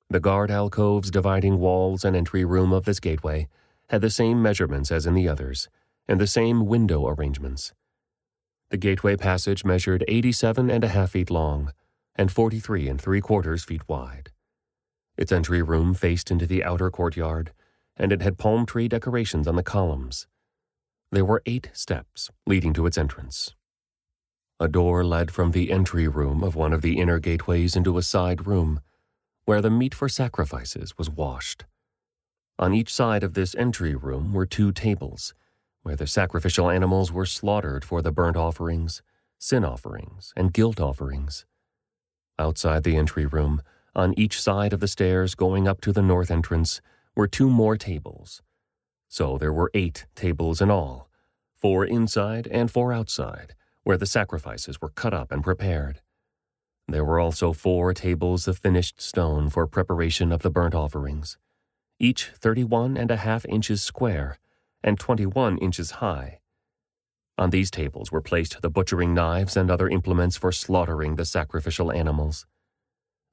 The 0.10 0.20
guard 0.20 0.50
alcoves, 0.50 1.12
dividing 1.12 1.60
walls, 1.60 2.04
and 2.04 2.16
entry 2.16 2.46
room 2.46 2.72
of 2.72 2.86
this 2.86 3.00
gateway 3.00 3.48
had 3.90 4.02
the 4.02 4.10
same 4.10 4.42
measurements 4.42 4.92
as 4.92 5.06
in 5.06 5.14
the 5.14 5.28
others, 5.28 5.70
and 6.08 6.20
the 6.20 6.28
same 6.28 6.66
window 6.66 7.08
arrangements. 7.08 7.74
The 8.70 8.78
gateway 8.78 9.16
passage 9.16 9.66
measured 9.66 10.04
eighty-seven 10.08 10.70
and 10.70 10.84
a 10.84 10.90
half 10.90 11.12
feet 11.12 11.30
long 11.30 11.74
and 12.20 12.30
43 12.30 12.90
and 12.90 13.00
three 13.00 13.22
quarters 13.22 13.64
feet 13.64 13.88
wide. 13.88 14.32
Its 15.16 15.32
entry 15.32 15.62
room 15.62 15.94
faced 15.94 16.30
into 16.30 16.46
the 16.46 16.66
outer 16.66 16.92
courtyard, 16.92 17.54
and 18.00 18.12
it 18.12 18.22
had 18.22 18.38
palm 18.38 18.66
tree 18.66 18.88
decorations 18.88 19.48
on 19.48 19.56
the 19.56 19.64
columns. 19.64 20.26
There 21.12 21.26
were 21.26 21.44
eight 21.46 21.70
steps 21.74 22.30
leading 22.48 22.74
to 22.74 22.86
its 22.86 22.98
entrance. 22.98 23.54
A 24.60 24.68
door 24.68 25.04
led 25.04 25.32
from 25.32 25.52
the 25.52 25.72
entry 25.72 26.08
room 26.08 26.44
of 26.44 26.56
one 26.56 26.74
of 26.74 26.82
the 26.82 27.00
inner 27.00 27.20
gateways 27.20 27.76
into 27.76 27.98
a 27.98 28.02
side 28.02 28.48
room, 28.48 28.82
where 29.46 29.62
the 29.62 29.70
meat 29.70 29.96
for 29.96 30.10
sacrifices 30.10 30.98
was 30.98 31.10
washed. 31.10 31.66
On 32.58 32.74
each 32.74 32.94
side 32.94 33.24
of 33.24 33.34
this 33.34 33.56
entry 33.56 33.96
room 33.96 34.34
were 34.34 34.46
two 34.46 34.72
tables, 34.72 35.34
where 35.84 35.96
the 35.96 36.08
sacrificial 36.08 36.70
animals 36.70 37.12
were 37.12 37.26
slaughtered 37.26 37.86
for 37.86 38.02
the 38.02 38.12
burnt 38.12 38.36
offerings, 38.36 39.02
sin 39.38 39.64
offerings, 39.64 40.34
and 40.36 40.54
guilt 40.54 40.80
offerings. 40.80 41.46
Outside 42.38 42.84
the 42.84 42.98
entry 42.98 43.26
room, 43.26 43.62
on 43.96 44.14
each 44.20 44.42
side 44.42 44.74
of 44.74 44.82
the 44.82 44.88
stairs 44.88 45.36
going 45.36 45.68
up 45.68 45.82
to 45.82 45.92
the 45.92 46.02
north 46.02 46.30
entrance, 46.30 46.82
were 47.20 47.28
two 47.28 47.50
more 47.50 47.76
tables. 47.76 48.42
So 49.10 49.38
there 49.38 49.52
were 49.52 49.72
eight 49.74 50.06
tables 50.16 50.62
in 50.62 50.72
all, 50.72 51.10
four 51.54 51.84
inside 51.84 52.48
and 52.48 52.72
four 52.72 52.94
outside, 52.94 53.56
where 53.84 53.98
the 53.98 54.06
sacrifices 54.06 54.80
were 54.80 54.88
cut 55.02 55.14
up 55.14 55.30
and 55.30 55.44
prepared. 55.44 56.00
There 56.88 57.04
were 57.04 57.20
also 57.20 57.52
four 57.52 57.94
tables 57.94 58.48
of 58.48 58.58
finished 58.58 59.02
stone 59.02 59.50
for 59.50 59.68
preparation 59.68 60.32
of 60.32 60.44
the 60.44 60.50
burnt 60.50 60.74
offerings, 60.74 61.38
each 62.00 62.32
thirty-one 62.36 62.96
and 62.96 63.12
a 63.12 63.18
half 63.18 63.46
inches 63.48 63.82
square 63.82 64.40
and 64.82 64.98
twenty-one 64.98 65.58
inches 65.58 65.92
high. 66.00 66.40
On 67.38 67.50
these 67.50 67.70
tables 67.70 68.14
were 68.14 68.22
placed 68.22 68.62
the 68.62 68.70
butchering 68.70 69.14
knives 69.14 69.58
and 69.58 69.70
other 69.70 69.90
implements 69.90 70.38
for 70.38 70.54
slaughtering 70.54 71.18
the 71.18 71.26
sacrificial 71.26 71.92
animals. 71.92 72.46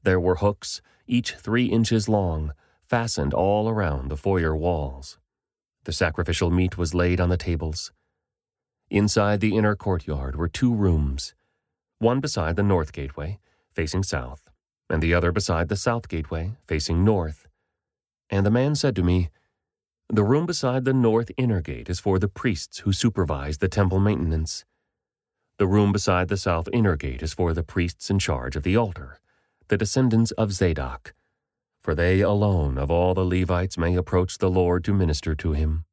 There 0.02 0.18
were 0.18 0.42
hooks, 0.42 0.82
each 1.06 1.34
three 1.34 1.66
inches 1.66 2.08
long, 2.08 2.52
fastened 2.88 3.34
all 3.34 3.68
around 3.68 4.08
the 4.08 4.16
foyer 4.16 4.56
walls. 4.56 5.18
The 5.84 5.92
sacrificial 5.92 6.50
meat 6.50 6.78
was 6.78 6.94
laid 6.94 7.20
on 7.20 7.28
the 7.28 7.36
tables. 7.36 7.92
Inside 8.90 9.40
the 9.40 9.56
inner 9.56 9.74
courtyard 9.74 10.36
were 10.36 10.48
two 10.48 10.74
rooms, 10.74 11.34
one 11.98 12.20
beside 12.20 12.56
the 12.56 12.62
north 12.62 12.92
gateway, 12.92 13.38
facing 13.72 14.02
south, 14.02 14.48
and 14.88 15.02
the 15.02 15.14
other 15.14 15.32
beside 15.32 15.68
the 15.68 15.76
south 15.76 16.08
gateway, 16.08 16.52
facing 16.66 17.04
north. 17.04 17.46
And 18.30 18.44
the 18.44 18.50
man 18.50 18.74
said 18.74 18.94
to 18.96 19.02
me, 19.02 19.30
the 20.08 20.22
room 20.22 20.46
beside 20.46 20.84
the 20.84 20.92
north 20.92 21.32
inner 21.36 21.60
gate 21.60 21.90
is 21.90 21.98
for 21.98 22.20
the 22.20 22.28
priests 22.28 22.78
who 22.78 22.92
supervise 22.92 23.58
the 23.58 23.68
temple 23.68 23.98
maintenance. 23.98 24.64
The 25.58 25.66
room 25.66 25.90
beside 25.90 26.28
the 26.28 26.36
south 26.36 26.68
inner 26.72 26.94
gate 26.96 27.24
is 27.24 27.34
for 27.34 27.52
the 27.52 27.64
priests 27.64 28.08
in 28.08 28.20
charge 28.20 28.54
of 28.54 28.62
the 28.62 28.76
altar, 28.76 29.18
the 29.66 29.76
descendants 29.76 30.30
of 30.32 30.52
Zadok, 30.52 31.12
for 31.86 31.94
they 31.94 32.20
alone 32.20 32.78
of 32.78 32.90
all 32.90 33.14
the 33.14 33.24
Levites 33.24 33.78
may 33.78 33.94
approach 33.94 34.38
the 34.38 34.50
Lord 34.50 34.82
to 34.82 34.92
minister 34.92 35.36
to 35.36 35.52
him. 35.52 35.84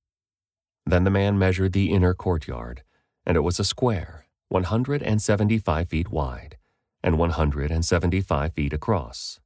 Then 0.88 1.04
the 1.04 1.12
man 1.12 1.38
measured 1.38 1.72
the 1.72 1.92
inner 1.92 2.16
courtyard, 2.16 2.82
and 3.28 3.38
it 3.38 3.42
was 3.42 3.60
a 3.60 3.64
square, 3.64 4.26
175 4.50 5.88
feet 5.88 6.10
wide, 6.10 6.58
and 7.04 7.20
175 7.20 8.54
feet 8.54 8.74
across. 8.74 9.40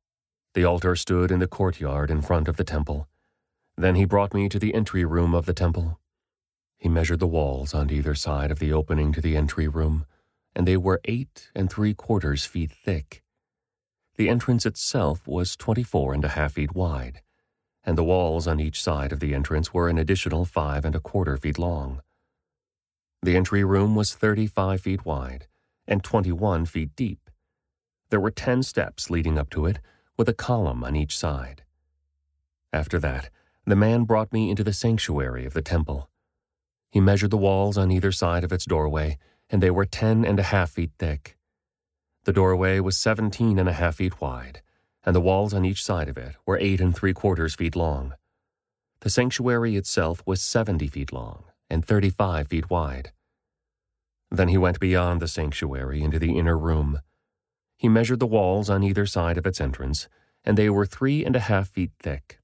The 0.53 0.63
altar 0.63 0.95
stood 0.95 1.31
in 1.31 1.39
the 1.39 1.49
courtyard 1.49 2.09
in 2.09 2.21
front 2.21 2.47
of 2.47 2.55
the 2.55 2.63
temple. 2.63 3.09
Then 3.77 3.95
he 3.95 4.05
brought 4.05 4.33
me 4.33 4.47
to 4.47 4.57
the 4.57 4.73
entry 4.73 5.03
room 5.03 5.35
of 5.35 5.47
the 5.47 5.53
temple. 5.53 5.99
He 6.77 6.87
measured 6.87 7.19
the 7.19 7.27
walls 7.27 7.73
on 7.73 7.91
either 7.91 8.15
side 8.15 8.51
of 8.51 8.59
the 8.59 8.71
opening 8.71 9.11
to 9.11 9.19
the 9.19 9.35
entry 9.35 9.67
room, 9.67 10.05
and 10.55 10.65
they 10.65 10.77
were 10.77 11.01
eight 11.03 11.51
and 11.53 11.69
three 11.69 11.93
quarters 11.93 12.45
feet 12.45 12.71
thick. 12.71 13.21
The 14.17 14.29
entrance 14.29 14.65
itself 14.65 15.27
was 15.27 15.55
twenty-four 15.55 16.13
and 16.13 16.25
a 16.25 16.29
half 16.29 16.53
feet 16.53 16.75
wide, 16.75 17.21
and 17.83 17.97
the 17.97 18.03
walls 18.03 18.47
on 18.47 18.59
each 18.59 18.81
side 18.81 19.11
of 19.11 19.19
the 19.19 19.33
entrance 19.33 19.73
were 19.73 19.89
an 19.89 19.97
additional 19.97 20.43
five 20.43 20.85
and 20.85 20.95
a 20.95 20.99
quarter 20.99 21.37
feet 21.37 21.59
long. 21.59 22.01
The 23.21 23.35
entry 23.35 23.63
room 23.63 23.95
was 23.95 24.15
35 24.15 24.81
feet 24.81 25.05
wide 25.05 25.47
and 25.87 26.03
21 26.03 26.65
feet 26.65 26.95
deep. 26.95 27.29
There 28.09 28.19
were 28.19 28.31
10 28.31 28.63
steps 28.63 29.09
leading 29.09 29.37
up 29.37 29.49
to 29.51 29.65
it, 29.65 29.79
with 30.17 30.27
a 30.27 30.33
column 30.33 30.83
on 30.83 30.95
each 30.95 31.17
side. 31.17 31.63
After 32.73 32.99
that, 32.99 33.29
the 33.65 33.75
man 33.75 34.03
brought 34.03 34.33
me 34.33 34.49
into 34.49 34.63
the 34.63 34.73
sanctuary 34.73 35.45
of 35.45 35.53
the 35.53 35.61
temple. 35.61 36.09
He 36.89 36.99
measured 36.99 37.31
the 37.31 37.37
walls 37.37 37.77
on 37.77 37.91
either 37.91 38.11
side 38.11 38.43
of 38.43 38.51
its 38.51 38.65
doorway, 38.65 39.17
and 39.49 39.63
they 39.63 39.71
were 39.71 39.85
ten 39.85 40.25
and 40.25 40.39
a 40.39 40.43
half 40.43 40.71
feet 40.71 40.91
thick. 40.97 41.36
The 42.27 42.33
doorway 42.33 42.81
was 42.81 42.97
seventeen 42.97 43.57
and 43.57 43.69
a 43.69 43.71
half 43.71 43.95
feet 43.95 44.19
wide, 44.19 44.61
and 45.05 45.15
the 45.15 45.21
walls 45.21 45.53
on 45.53 45.63
each 45.63 45.81
side 45.81 46.09
of 46.09 46.17
it 46.17 46.35
were 46.45 46.57
eight 46.59 46.81
and 46.81 46.93
three 46.93 47.13
quarters 47.13 47.55
feet 47.55 47.73
long. 47.73 48.15
The 48.99 49.09
sanctuary 49.09 49.77
itself 49.77 50.23
was 50.25 50.41
seventy 50.41 50.89
feet 50.89 51.13
long 51.13 51.45
and 51.69 51.85
thirty 51.85 52.09
five 52.09 52.49
feet 52.49 52.69
wide. 52.69 53.13
Then 54.29 54.49
he 54.49 54.57
went 54.57 54.81
beyond 54.81 55.21
the 55.21 55.29
sanctuary 55.29 56.03
into 56.03 56.19
the 56.19 56.37
inner 56.37 56.57
room. 56.57 56.99
He 57.77 57.87
measured 57.87 58.19
the 58.19 58.27
walls 58.27 58.69
on 58.69 58.83
either 58.83 59.05
side 59.05 59.37
of 59.37 59.45
its 59.45 59.61
entrance, 59.61 60.09
and 60.43 60.57
they 60.57 60.69
were 60.69 60.85
three 60.85 61.23
and 61.23 61.37
a 61.37 61.47
half 61.47 61.69
feet 61.69 61.91
thick. 62.01 62.41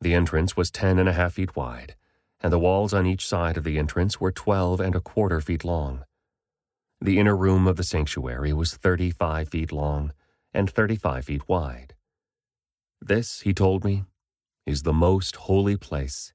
The 0.00 0.14
entrance 0.14 0.56
was 0.56 0.70
ten 0.70 1.00
and 1.00 1.08
a 1.08 1.14
half 1.14 1.32
feet 1.32 1.56
wide, 1.56 1.96
and 2.40 2.52
the 2.52 2.60
walls 2.60 2.94
on 2.94 3.06
each 3.06 3.26
side 3.26 3.56
of 3.56 3.64
the 3.64 3.76
entrance 3.76 4.20
were 4.20 4.30
twelve 4.30 4.78
and 4.78 4.94
a 4.94 5.00
quarter 5.00 5.40
feet 5.40 5.64
long. 5.64 6.04
The 7.00 7.18
inner 7.18 7.36
room 7.36 7.66
of 7.66 7.76
the 7.76 7.84
sanctuary 7.84 8.52
was 8.52 8.74
thirty 8.74 9.10
five 9.10 9.50
feet 9.50 9.70
long 9.70 10.12
and 10.54 10.70
thirty 10.70 10.96
five 10.96 11.26
feet 11.26 11.48
wide. 11.48 11.94
This, 13.00 13.40
he 13.42 13.52
told 13.52 13.84
me, 13.84 14.04
is 14.64 14.82
the 14.82 14.92
most 14.92 15.36
holy 15.36 15.76
place. 15.76 16.32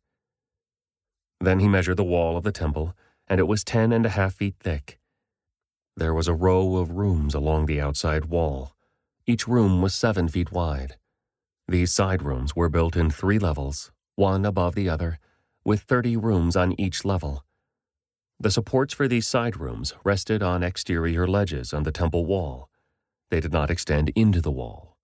Then 1.39 1.59
he 1.59 1.67
measured 1.67 1.97
the 1.97 2.03
wall 2.03 2.37
of 2.37 2.43
the 2.43 2.51
temple, 2.51 2.95
and 3.27 3.39
it 3.39 3.47
was 3.47 3.63
ten 3.63 3.91
and 3.91 4.05
a 4.05 4.09
half 4.09 4.35
feet 4.35 4.55
thick. 4.59 4.99
There 5.97 6.13
was 6.13 6.27
a 6.27 6.33
row 6.33 6.77
of 6.77 6.91
rooms 6.91 7.33
along 7.33 7.65
the 7.65 7.81
outside 7.81 8.25
wall. 8.25 8.75
Each 9.25 9.47
room 9.47 9.81
was 9.81 9.95
seven 9.95 10.27
feet 10.27 10.51
wide. 10.51 10.95
These 11.67 11.91
side 11.91 12.21
rooms 12.21 12.55
were 12.55 12.69
built 12.69 12.95
in 12.95 13.09
three 13.09 13.39
levels, 13.39 13.91
one 14.15 14.45
above 14.45 14.75
the 14.75 14.89
other, 14.89 15.17
with 15.65 15.81
thirty 15.81 16.15
rooms 16.15 16.55
on 16.55 16.79
each 16.79 17.03
level. 17.03 17.43
The 18.41 18.49
supports 18.49 18.91
for 18.91 19.07
these 19.07 19.27
side 19.27 19.55
rooms 19.57 19.93
rested 20.03 20.41
on 20.41 20.63
exterior 20.63 21.27
ledges 21.27 21.75
on 21.75 21.83
the 21.83 21.91
temple 21.91 22.25
wall. 22.25 22.71
They 23.29 23.39
did 23.39 23.53
not 23.53 23.69
extend 23.69 24.09
into 24.15 24.41
the 24.41 24.49
wall. 24.49 24.97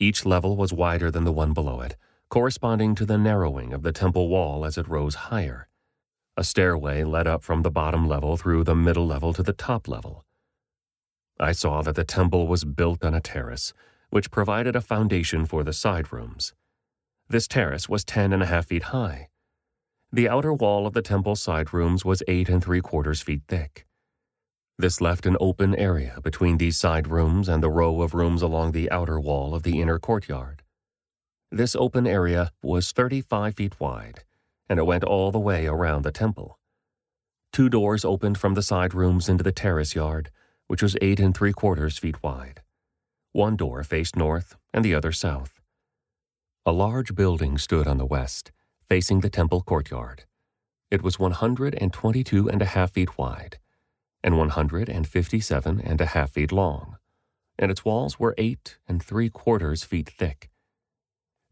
Each 0.00 0.24
level 0.24 0.56
was 0.56 0.72
wider 0.72 1.10
than 1.10 1.24
the 1.24 1.34
one 1.34 1.52
below 1.52 1.82
it, 1.82 1.96
corresponding 2.30 2.94
to 2.94 3.04
the 3.04 3.18
narrowing 3.18 3.74
of 3.74 3.82
the 3.82 3.92
temple 3.92 4.30
wall 4.30 4.64
as 4.64 4.78
it 4.78 4.88
rose 4.88 5.16
higher. 5.28 5.68
A 6.38 6.44
stairway 6.44 7.04
led 7.04 7.26
up 7.26 7.42
from 7.42 7.60
the 7.60 7.70
bottom 7.70 8.08
level 8.08 8.38
through 8.38 8.64
the 8.64 8.74
middle 8.74 9.06
level 9.06 9.34
to 9.34 9.42
the 9.42 9.52
top 9.52 9.86
level. 9.86 10.24
I 11.38 11.52
saw 11.52 11.82
that 11.82 11.94
the 11.94 12.04
temple 12.04 12.46
was 12.46 12.64
built 12.64 13.04
on 13.04 13.12
a 13.12 13.20
terrace, 13.20 13.74
which 14.08 14.30
provided 14.30 14.74
a 14.74 14.80
foundation 14.80 15.44
for 15.44 15.62
the 15.62 15.74
side 15.74 16.10
rooms. 16.10 16.54
This 17.28 17.46
terrace 17.46 17.86
was 17.86 18.02
ten 18.02 18.32
and 18.32 18.42
a 18.42 18.46
half 18.46 18.68
feet 18.68 18.84
high. 18.84 19.28
The 20.16 20.30
outer 20.30 20.54
wall 20.54 20.86
of 20.86 20.94
the 20.94 21.02
temple 21.02 21.36
side 21.36 21.74
rooms 21.74 22.02
was 22.02 22.22
eight 22.26 22.48
and 22.48 22.64
three 22.64 22.80
quarters 22.80 23.20
feet 23.20 23.42
thick. 23.48 23.84
This 24.78 25.02
left 25.02 25.26
an 25.26 25.36
open 25.40 25.74
area 25.74 26.20
between 26.24 26.56
these 26.56 26.78
side 26.78 27.06
rooms 27.06 27.50
and 27.50 27.62
the 27.62 27.68
row 27.68 28.00
of 28.00 28.14
rooms 28.14 28.40
along 28.40 28.72
the 28.72 28.90
outer 28.90 29.20
wall 29.20 29.54
of 29.54 29.62
the 29.62 29.78
inner 29.78 29.98
courtyard. 29.98 30.62
This 31.52 31.76
open 31.76 32.06
area 32.06 32.50
was 32.62 32.92
35 32.92 33.56
feet 33.56 33.78
wide, 33.78 34.24
and 34.70 34.78
it 34.78 34.86
went 34.86 35.04
all 35.04 35.30
the 35.30 35.38
way 35.38 35.66
around 35.66 36.00
the 36.00 36.12
temple. 36.12 36.58
Two 37.52 37.68
doors 37.68 38.02
opened 38.02 38.38
from 38.38 38.54
the 38.54 38.62
side 38.62 38.94
rooms 38.94 39.28
into 39.28 39.44
the 39.44 39.52
terrace 39.52 39.94
yard, 39.94 40.30
which 40.66 40.82
was 40.82 40.96
eight 41.02 41.20
and 41.20 41.36
three 41.36 41.52
quarters 41.52 41.98
feet 41.98 42.22
wide. 42.22 42.62
One 43.32 43.54
door 43.54 43.84
faced 43.84 44.16
north 44.16 44.56
and 44.72 44.82
the 44.82 44.94
other 44.94 45.12
south. 45.12 45.60
A 46.64 46.72
large 46.72 47.14
building 47.14 47.58
stood 47.58 47.86
on 47.86 47.98
the 47.98 48.06
west, 48.06 48.50
facing 48.88 49.20
the 49.20 49.30
temple 49.30 49.62
courtyard. 49.62 50.24
It 50.90 51.02
was 51.02 51.18
122 51.18 52.48
and 52.48 52.62
a 52.62 52.66
half 52.66 52.92
feet 52.92 53.18
wide 53.18 53.58
and 54.26 54.36
157 54.36 55.80
and 55.80 56.00
a 56.00 56.06
half 56.06 56.30
feet 56.32 56.50
long, 56.50 56.96
and 57.56 57.70
its 57.70 57.84
walls 57.84 58.18
were 58.18 58.34
eight 58.36 58.76
and 58.88 59.00
three 59.00 59.30
quarters 59.30 59.84
feet 59.84 60.08
thick. 60.08 60.50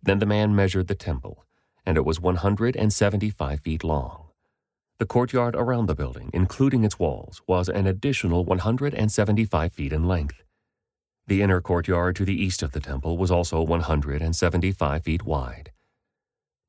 Then 0.03 0.19
the 0.19 0.27
man 0.27 0.57
measured 0.57 0.89
the 0.89 0.97
temple, 0.97 1.45
and 1.87 1.97
it 1.97 2.05
was 2.05 2.19
175 2.19 3.61
feet 3.61 3.85
long. 3.85 4.25
The 4.99 5.07
courtyard 5.07 5.55
around 5.55 5.87
the 5.87 5.95
building, 5.95 6.31
including 6.33 6.83
its 6.83 6.99
walls, 6.99 7.41
was 7.47 7.69
an 7.69 7.87
additional 7.87 8.45
175 8.45 9.73
feet 9.73 9.93
in 9.93 10.09
length. 10.09 10.43
The 11.29 11.43
inner 11.43 11.61
courtyard 11.61 12.17
to 12.17 12.25
the 12.25 12.43
east 12.43 12.61
of 12.65 12.73
the 12.73 12.81
temple 12.81 13.17
was 13.17 13.31
also 13.31 13.63
175 13.63 15.05
feet 15.05 15.25
wide. 15.25 15.71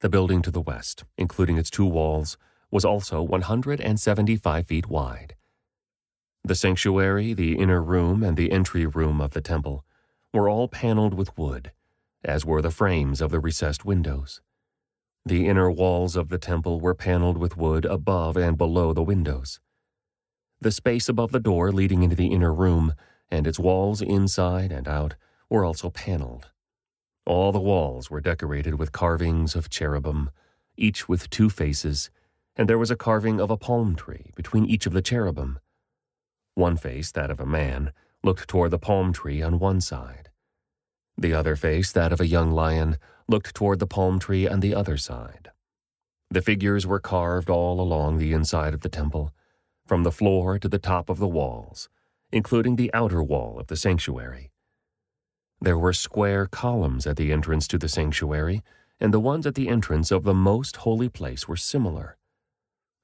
The 0.01 0.09
building 0.09 0.41
to 0.43 0.51
the 0.51 0.61
west, 0.61 1.03
including 1.17 1.57
its 1.57 1.69
two 1.69 1.85
walls, 1.85 2.37
was 2.71 2.85
also 2.85 3.21
175 3.21 4.67
feet 4.67 4.87
wide. 4.87 5.35
The 6.43 6.55
sanctuary, 6.55 7.33
the 7.33 7.57
inner 7.57 7.81
room, 7.81 8.23
and 8.23 8.37
the 8.37 8.51
entry 8.51 8.85
room 8.85 9.21
of 9.21 9.31
the 9.31 9.41
temple 9.41 9.83
were 10.33 10.49
all 10.49 10.67
paneled 10.67 11.13
with 11.13 11.37
wood 11.37 11.71
as 12.25 12.45
were 12.45 12.61
the 12.61 12.71
frames 12.71 13.21
of 13.21 13.31
the 13.31 13.39
recessed 13.39 13.85
windows. 13.85 14.41
The 15.25 15.47
inner 15.47 15.71
walls 15.71 16.15
of 16.15 16.29
the 16.29 16.37
temple 16.37 16.79
were 16.79 16.95
paneled 16.95 17.37
with 17.37 17.57
wood 17.57 17.85
above 17.85 18.35
and 18.35 18.57
below 18.57 18.93
the 18.93 19.03
windows. 19.03 19.59
The 20.59 20.71
space 20.71 21.07
above 21.07 21.31
the 21.31 21.39
door 21.39 21.71
leading 21.71 22.03
into 22.03 22.15
the 22.15 22.31
inner 22.31 22.53
room 22.53 22.93
and 23.29 23.47
its 23.47 23.59
walls 23.59 24.01
inside 24.01 24.71
and 24.71 24.87
out 24.87 25.15
were 25.49 25.65
also 25.65 25.89
paneled. 25.89 26.49
All 27.25 27.51
the 27.51 27.59
walls 27.59 28.11
were 28.11 28.21
decorated 28.21 28.75
with 28.75 28.91
carvings 28.91 29.55
of 29.55 29.69
cherubim, 29.69 30.29
each 30.77 31.09
with 31.09 31.29
two 31.31 31.49
faces, 31.49 32.11
and 32.55 32.69
there 32.69 32.77
was 32.77 32.91
a 32.91 32.95
carving 32.95 33.41
of 33.41 33.49
a 33.49 33.57
palm 33.57 33.95
tree 33.95 34.31
between 34.35 34.65
each 34.65 34.85
of 34.85 34.93
the 34.93 35.01
cherubim. 35.01 35.57
One 36.53 36.77
face, 36.77 37.11
that 37.13 37.31
of 37.31 37.39
a 37.39 37.45
man, 37.45 37.91
looked 38.23 38.47
toward 38.47 38.69
the 38.69 38.77
palm 38.77 39.11
tree 39.11 39.41
on 39.41 39.57
one 39.57 39.81
side. 39.81 40.29
The 41.17 41.33
other 41.33 41.55
face, 41.55 41.91
that 41.93 42.13
of 42.13 42.21
a 42.21 42.27
young 42.27 42.51
lion, 42.51 42.97
looked 43.27 43.55
toward 43.55 43.79
the 43.79 43.87
palm 43.87 44.19
tree 44.19 44.47
on 44.47 44.59
the 44.59 44.75
other 44.75 44.95
side. 44.95 45.51
The 46.29 46.43
figures 46.43 46.85
were 46.85 46.99
carved 46.99 47.49
all 47.49 47.81
along 47.81 48.17
the 48.17 48.33
inside 48.33 48.73
of 48.73 48.81
the 48.81 48.89
temple, 48.89 49.33
from 49.87 50.03
the 50.03 50.11
floor 50.11 50.59
to 50.59 50.69
the 50.69 50.79
top 50.79 51.09
of 51.09 51.17
the 51.17 51.27
walls, 51.27 51.89
including 52.31 52.75
the 52.75 52.93
outer 52.93 53.23
wall 53.23 53.59
of 53.59 53.67
the 53.67 53.75
sanctuary. 53.75 54.51
There 55.65 55.79
were 55.79 55.93
square 55.93 56.45
columns 56.45 57.07
at 57.07 57.17
the 57.17 57.31
entrance 57.31 57.67
to 57.69 57.79
the 57.79 57.89
sanctuary, 57.89 58.61
and 58.99 59.11
the 59.11 59.19
ones 59.19 59.47
at 59.47 59.55
the 59.55 59.67
entrance 59.67 60.11
of 60.11 60.21
the 60.21 60.31
most 60.31 60.75
holy 60.75 61.09
place 61.09 61.47
were 61.47 61.57
similar. 61.57 62.17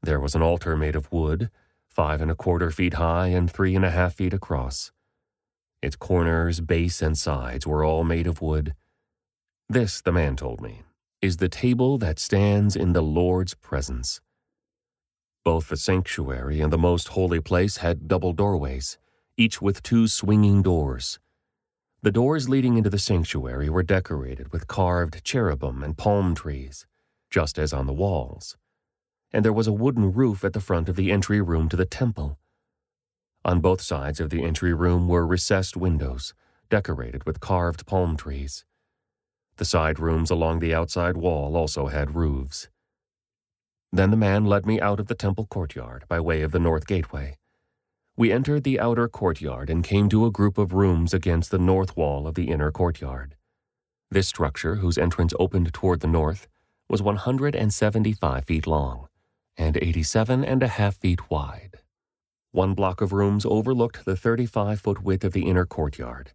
There 0.04 0.20
was 0.20 0.36
an 0.36 0.44
altar 0.44 0.78
made 0.78 0.96
of 0.96 1.12
wood, 1.12 1.50
five 1.88 2.22
and 2.22 2.30
a 2.30 2.36
quarter 2.36 2.70
feet 2.70 2.94
high 2.94 3.30
and 3.30 3.52
three 3.52 3.76
and 3.76 3.84
a 3.84 3.90
half 3.90 4.14
feet 4.14 4.32
across. 4.32 4.92
Its 5.82 5.96
corners, 5.96 6.62
base, 6.62 7.02
and 7.02 7.18
sides 7.18 7.66
were 7.66 7.84
all 7.84 8.04
made 8.04 8.28
of 8.28 8.44
wood. 8.44 8.76
This, 9.68 10.00
the 10.00 10.12
man 10.12 10.36
told 10.36 10.62
me, 10.62 10.84
is 11.20 11.38
the 11.38 11.50
table 11.50 11.98
that 11.98 12.20
stands 12.20 12.76
in 12.76 12.94
the 12.94 13.02
Lord's 13.02 13.56
presence. 13.56 14.22
Both 15.44 15.70
the 15.70 15.78
sanctuary 15.78 16.62
and 16.62 16.72
the 16.72 16.78
most 16.78 17.08
holy 17.08 17.40
place 17.40 17.78
had 17.78 18.08
double 18.08 18.34
doorways, 18.34 19.00
each 19.36 19.64
with 19.64 19.82
two 19.82 20.08
swinging 20.08 20.62
doors. 20.62 21.20
The 22.04 22.12
doors 22.12 22.50
leading 22.50 22.78
into 22.78 22.90
the 22.90 22.98
sanctuary 22.98 23.70
were 23.70 23.84
decorated 23.84 24.52
with 24.52 24.68
carved 24.68 25.24
cherubim 25.24 25.84
and 25.84 25.96
palm 25.96 26.34
trees, 26.34 26.88
just 27.30 27.60
as 27.60 27.74
on 27.74 27.86
the 27.86 27.94
walls. 27.94 28.58
And 29.32 29.46
there 29.46 29.54
was 29.54 29.68
a 29.68 29.72
wooden 29.72 30.12
roof 30.12 30.44
at 30.44 30.54
the 30.54 30.62
front 30.62 30.90
of 30.90 30.96
the 30.96 31.12
entry 31.12 31.42
room 31.42 31.70
to 31.70 31.78
the 31.78 31.86
temple. 31.86 32.40
On 33.46 33.60
both 33.60 33.82
sides 33.82 34.20
of 34.20 34.32
the 34.32 34.44
entry 34.44 34.74
room 34.74 35.08
were 35.08 35.28
recessed 35.28 35.78
windows, 35.78 36.34
decorated 36.72 37.26
with 37.26 37.40
carved 37.40 37.86
palm 37.86 38.18
trees. 38.18 38.66
The 39.58 39.66
side 39.66 40.00
rooms 40.00 40.32
along 40.32 40.60
the 40.60 40.74
outside 40.74 41.18
wall 41.18 41.56
also 41.56 41.86
had 41.86 42.16
roofs. 42.16 42.68
Then 43.94 44.10
the 44.10 44.18
man 44.18 44.46
led 44.46 44.66
me 44.66 44.82
out 44.82 45.00
of 45.00 45.06
the 45.06 45.14
temple 45.14 45.46
courtyard 45.46 46.06
by 46.08 46.20
way 46.20 46.42
of 46.42 46.52
the 46.52 46.60
north 46.60 46.88
gateway. 46.88 47.38
We 48.18 48.32
entered 48.32 48.64
the 48.64 48.80
outer 48.80 49.08
courtyard 49.08 49.70
and 49.70 49.84
came 49.84 50.10
to 50.10 50.26
a 50.26 50.32
group 50.32 50.58
of 50.58 50.74
rooms 50.74 51.14
against 51.14 51.52
the 51.52 51.58
north 51.58 51.96
wall 51.96 52.28
of 52.28 52.36
the 52.36 52.50
inner 52.50 52.72
courtyard. 52.72 53.36
This 54.10 54.28
structure, 54.28 54.76
whose 54.76 54.98
entrance 54.98 55.34
opened 55.40 55.74
toward 55.74 56.02
the 56.02 56.08
north, 56.08 56.48
was 56.90 57.02
175 57.02 58.46
feet 58.46 58.68
long 58.68 59.08
and 59.58 59.78
87 59.78 60.44
and 60.44 60.64
a 60.64 60.68
half 60.68 60.98
feet 60.98 61.30
wide. 61.30 61.80
One 62.52 62.74
block 62.74 63.00
of 63.00 63.14
rooms 63.14 63.46
overlooked 63.46 64.04
the 64.06 64.16
35 64.16 64.82
foot 64.82 65.04
width 65.04 65.24
of 65.24 65.34
the 65.34 65.48
inner 65.48 65.66
courtyard. 65.66 66.34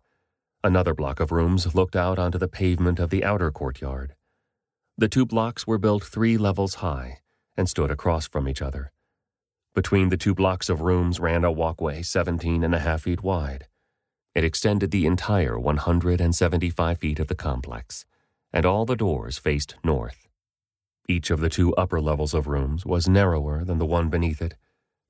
Another 0.65 0.95
block 0.95 1.21
of 1.21 1.31
rooms 1.31 1.75
looked 1.75 1.95
out 1.95 2.19
onto 2.19 2.39
the 2.39 2.49
pavement 2.49 2.99
of 2.99 3.11
the 3.11 3.23
outer 3.23 3.51
courtyard. 3.51 4.15
The 4.97 5.09
two 5.09 5.27
blocks 5.27 5.67
were 5.67 5.79
built 5.79 6.05
three 6.05 6.39
levels 6.39 6.77
high 6.77 7.21
and 7.57 7.69
stood 7.69 7.91
across 7.91 8.27
from 8.27 8.49
each 8.49 8.63
other. 8.63 8.93
Between 9.77 10.09
the 10.09 10.17
two 10.17 10.35
blocks 10.35 10.71
of 10.71 10.81
rooms 10.81 11.21
ran 11.21 11.45
a 11.45 11.53
walkway 11.53 12.01
17 12.01 12.65
and 12.65 12.75
a 12.75 12.79
half 12.79 13.03
feet 13.03 13.23
wide. 13.23 13.67
It 14.35 14.43
extended 14.43 14.91
the 14.91 15.05
entire 15.05 15.59
175 15.59 16.99
feet 16.99 17.19
of 17.21 17.27
the 17.27 17.35
complex, 17.35 18.07
and 18.55 18.65
all 18.65 18.87
the 18.87 18.97
doors 18.97 19.37
faced 19.37 19.75
north. 19.85 20.29
Each 21.11 21.31
of 21.31 21.41
the 21.41 21.51
two 21.51 21.75
upper 21.75 22.01
levels 22.01 22.33
of 22.33 22.47
rooms 22.47 22.87
was 22.87 23.07
narrower 23.07 23.65
than 23.65 23.77
the 23.77 23.85
one 23.85 24.09
beneath 24.09 24.41
it, 24.41 24.55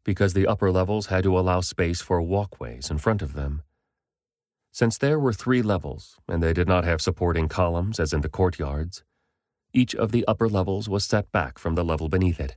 because 0.04 0.34
the 0.34 0.48
upper 0.48 0.72
levels 0.72 1.06
had 1.06 1.22
to 1.22 1.38
allow 1.38 1.60
space 1.60 2.00
for 2.00 2.20
walkways 2.20 2.90
in 2.90 2.98
front 2.98 3.22
of 3.22 3.34
them. 3.34 3.62
Since 4.72 4.98
there 4.98 5.20
were 5.20 5.32
three 5.32 5.62
levels, 5.62 6.16
and 6.26 6.42
they 6.42 6.52
did 6.52 6.66
not 6.66 6.82
have 6.82 7.00
supporting 7.00 7.46
columns 7.46 8.00
as 8.00 8.12
in 8.12 8.22
the 8.22 8.28
courtyards, 8.28 9.04
each 9.72 9.94
of 9.94 10.10
the 10.10 10.24
upper 10.26 10.48
levels 10.48 10.88
was 10.88 11.04
set 11.04 11.30
back 11.30 11.56
from 11.56 11.76
the 11.76 11.84
level 11.84 12.08
beneath 12.08 12.40
it. 12.40 12.56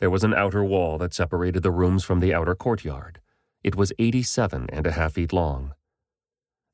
There 0.00 0.10
was 0.10 0.24
an 0.24 0.32
outer 0.32 0.64
wall 0.64 0.96
that 0.98 1.12
separated 1.12 1.62
the 1.62 1.70
rooms 1.70 2.04
from 2.04 2.20
the 2.20 2.32
outer 2.32 2.54
courtyard. 2.54 3.20
It 3.62 3.76
was 3.76 3.92
87 3.98 4.66
and 4.72 4.86
a 4.86 4.92
half 4.92 5.12
feet 5.12 5.30
long. 5.32 5.74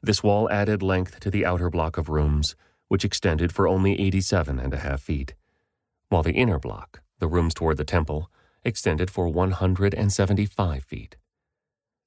This 0.01 0.23
wall 0.23 0.49
added 0.49 0.81
length 0.81 1.19
to 1.21 1.31
the 1.31 1.45
outer 1.45 1.69
block 1.69 1.99
of 1.99 2.09
rooms, 2.09 2.55
which 2.87 3.05
extended 3.05 3.53
for 3.53 3.67
only 3.67 4.01
87 4.01 4.61
and 4.61 4.73
a 4.73 4.79
half 4.79 5.03
feet, 5.03 5.35
while 6.09 6.23
the 6.23 6.35
inner 6.35 6.61
block, 6.61 7.03
the 7.19 7.27
rooms 7.27 7.53
toward 7.53 7.79
the 7.79 7.85
temple, 7.85 8.31
extended 8.65 9.11
for 9.11 9.29
175 9.29 10.85
feet. 10.85 11.17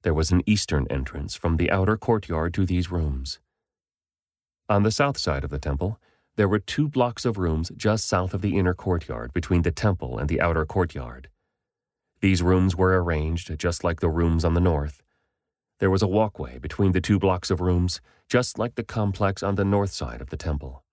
There 0.03 0.13
was 0.13 0.31
an 0.31 0.41
eastern 0.45 0.87
entrance 0.89 1.35
from 1.35 1.57
the 1.57 1.69
outer 1.69 1.97
courtyard 1.97 2.53
to 2.53 2.65
these 2.65 2.89
rooms. 2.89 3.39
On 4.69 4.83
the 4.83 4.91
south 4.91 5.17
side 5.17 5.43
of 5.43 5.49
the 5.49 5.59
temple, 5.59 5.99
there 6.39 6.47
were 6.47 6.57
two 6.57 6.87
blocks 6.87 7.25
of 7.25 7.37
rooms 7.37 7.69
just 7.75 8.07
south 8.07 8.33
of 8.33 8.41
the 8.41 8.57
inner 8.57 8.73
courtyard 8.73 9.33
between 9.33 9.63
the 9.63 9.71
temple 9.73 10.17
and 10.17 10.29
the 10.29 10.39
outer 10.39 10.65
courtyard. 10.65 11.27
These 12.21 12.41
rooms 12.41 12.77
were 12.77 13.03
arranged 13.03 13.59
just 13.59 13.83
like 13.83 13.99
the 13.99 14.07
rooms 14.07 14.45
on 14.45 14.53
the 14.53 14.61
north. 14.61 15.03
There 15.79 15.89
was 15.89 16.01
a 16.01 16.07
walkway 16.07 16.57
between 16.57 16.93
the 16.93 17.01
two 17.01 17.19
blocks 17.19 17.51
of 17.51 17.59
rooms, 17.59 17.99
just 18.29 18.57
like 18.57 18.75
the 18.75 18.85
complex 18.85 19.43
on 19.43 19.55
the 19.55 19.65
north 19.65 19.91
side 19.91 20.21
of 20.21 20.29
the 20.29 20.37
temple. 20.37 20.85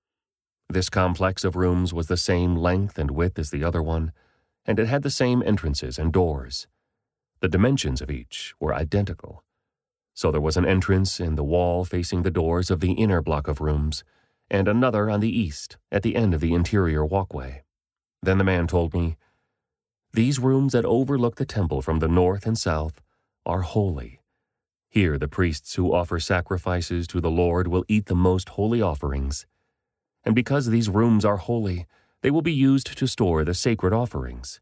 This 0.68 0.90
complex 0.90 1.44
of 1.44 1.54
rooms 1.54 1.94
was 1.94 2.08
the 2.08 2.16
same 2.16 2.56
length 2.56 2.98
and 2.98 3.12
width 3.12 3.38
as 3.38 3.52
the 3.52 3.62
other 3.62 3.84
one, 3.84 4.10
and 4.64 4.80
it 4.80 4.88
had 4.88 5.04
the 5.04 5.12
same 5.12 5.44
entrances 5.44 5.96
and 5.96 6.12
doors. 6.12 6.66
The 7.38 7.48
dimensions 7.48 8.00
of 8.00 8.10
each 8.10 8.52
were 8.58 8.74
identical. 8.74 9.44
So 10.12 10.32
there 10.32 10.40
was 10.40 10.56
an 10.56 10.66
entrance 10.66 11.20
in 11.20 11.36
the 11.36 11.44
wall 11.44 11.84
facing 11.84 12.24
the 12.24 12.32
doors 12.32 12.68
of 12.68 12.80
the 12.80 12.94
inner 12.94 13.22
block 13.22 13.46
of 13.46 13.60
rooms, 13.60 14.02
and 14.50 14.68
another 14.68 15.10
on 15.10 15.20
the 15.20 15.38
east, 15.38 15.76
at 15.90 16.02
the 16.02 16.16
end 16.16 16.34
of 16.34 16.40
the 16.40 16.54
interior 16.54 17.04
walkway. 17.04 17.62
Then 18.22 18.38
the 18.38 18.44
man 18.44 18.66
told 18.66 18.94
me, 18.94 19.16
These 20.12 20.38
rooms 20.38 20.72
that 20.72 20.84
overlook 20.84 21.36
the 21.36 21.44
temple 21.44 21.82
from 21.82 21.98
the 21.98 22.08
north 22.08 22.46
and 22.46 22.58
south 22.58 23.00
are 23.44 23.62
holy. 23.62 24.20
Here 24.88 25.18
the 25.18 25.28
priests 25.28 25.74
who 25.74 25.92
offer 25.92 26.18
sacrifices 26.18 27.06
to 27.08 27.20
the 27.20 27.30
Lord 27.30 27.68
will 27.68 27.84
eat 27.88 28.06
the 28.06 28.14
most 28.14 28.50
holy 28.50 28.80
offerings. 28.80 29.46
And 30.24 30.34
because 30.34 30.66
these 30.66 30.88
rooms 30.88 31.24
are 31.24 31.36
holy, 31.36 31.86
they 32.22 32.30
will 32.30 32.42
be 32.42 32.52
used 32.52 32.96
to 32.98 33.06
store 33.06 33.44
the 33.44 33.54
sacred 33.54 33.92
offerings, 33.92 34.60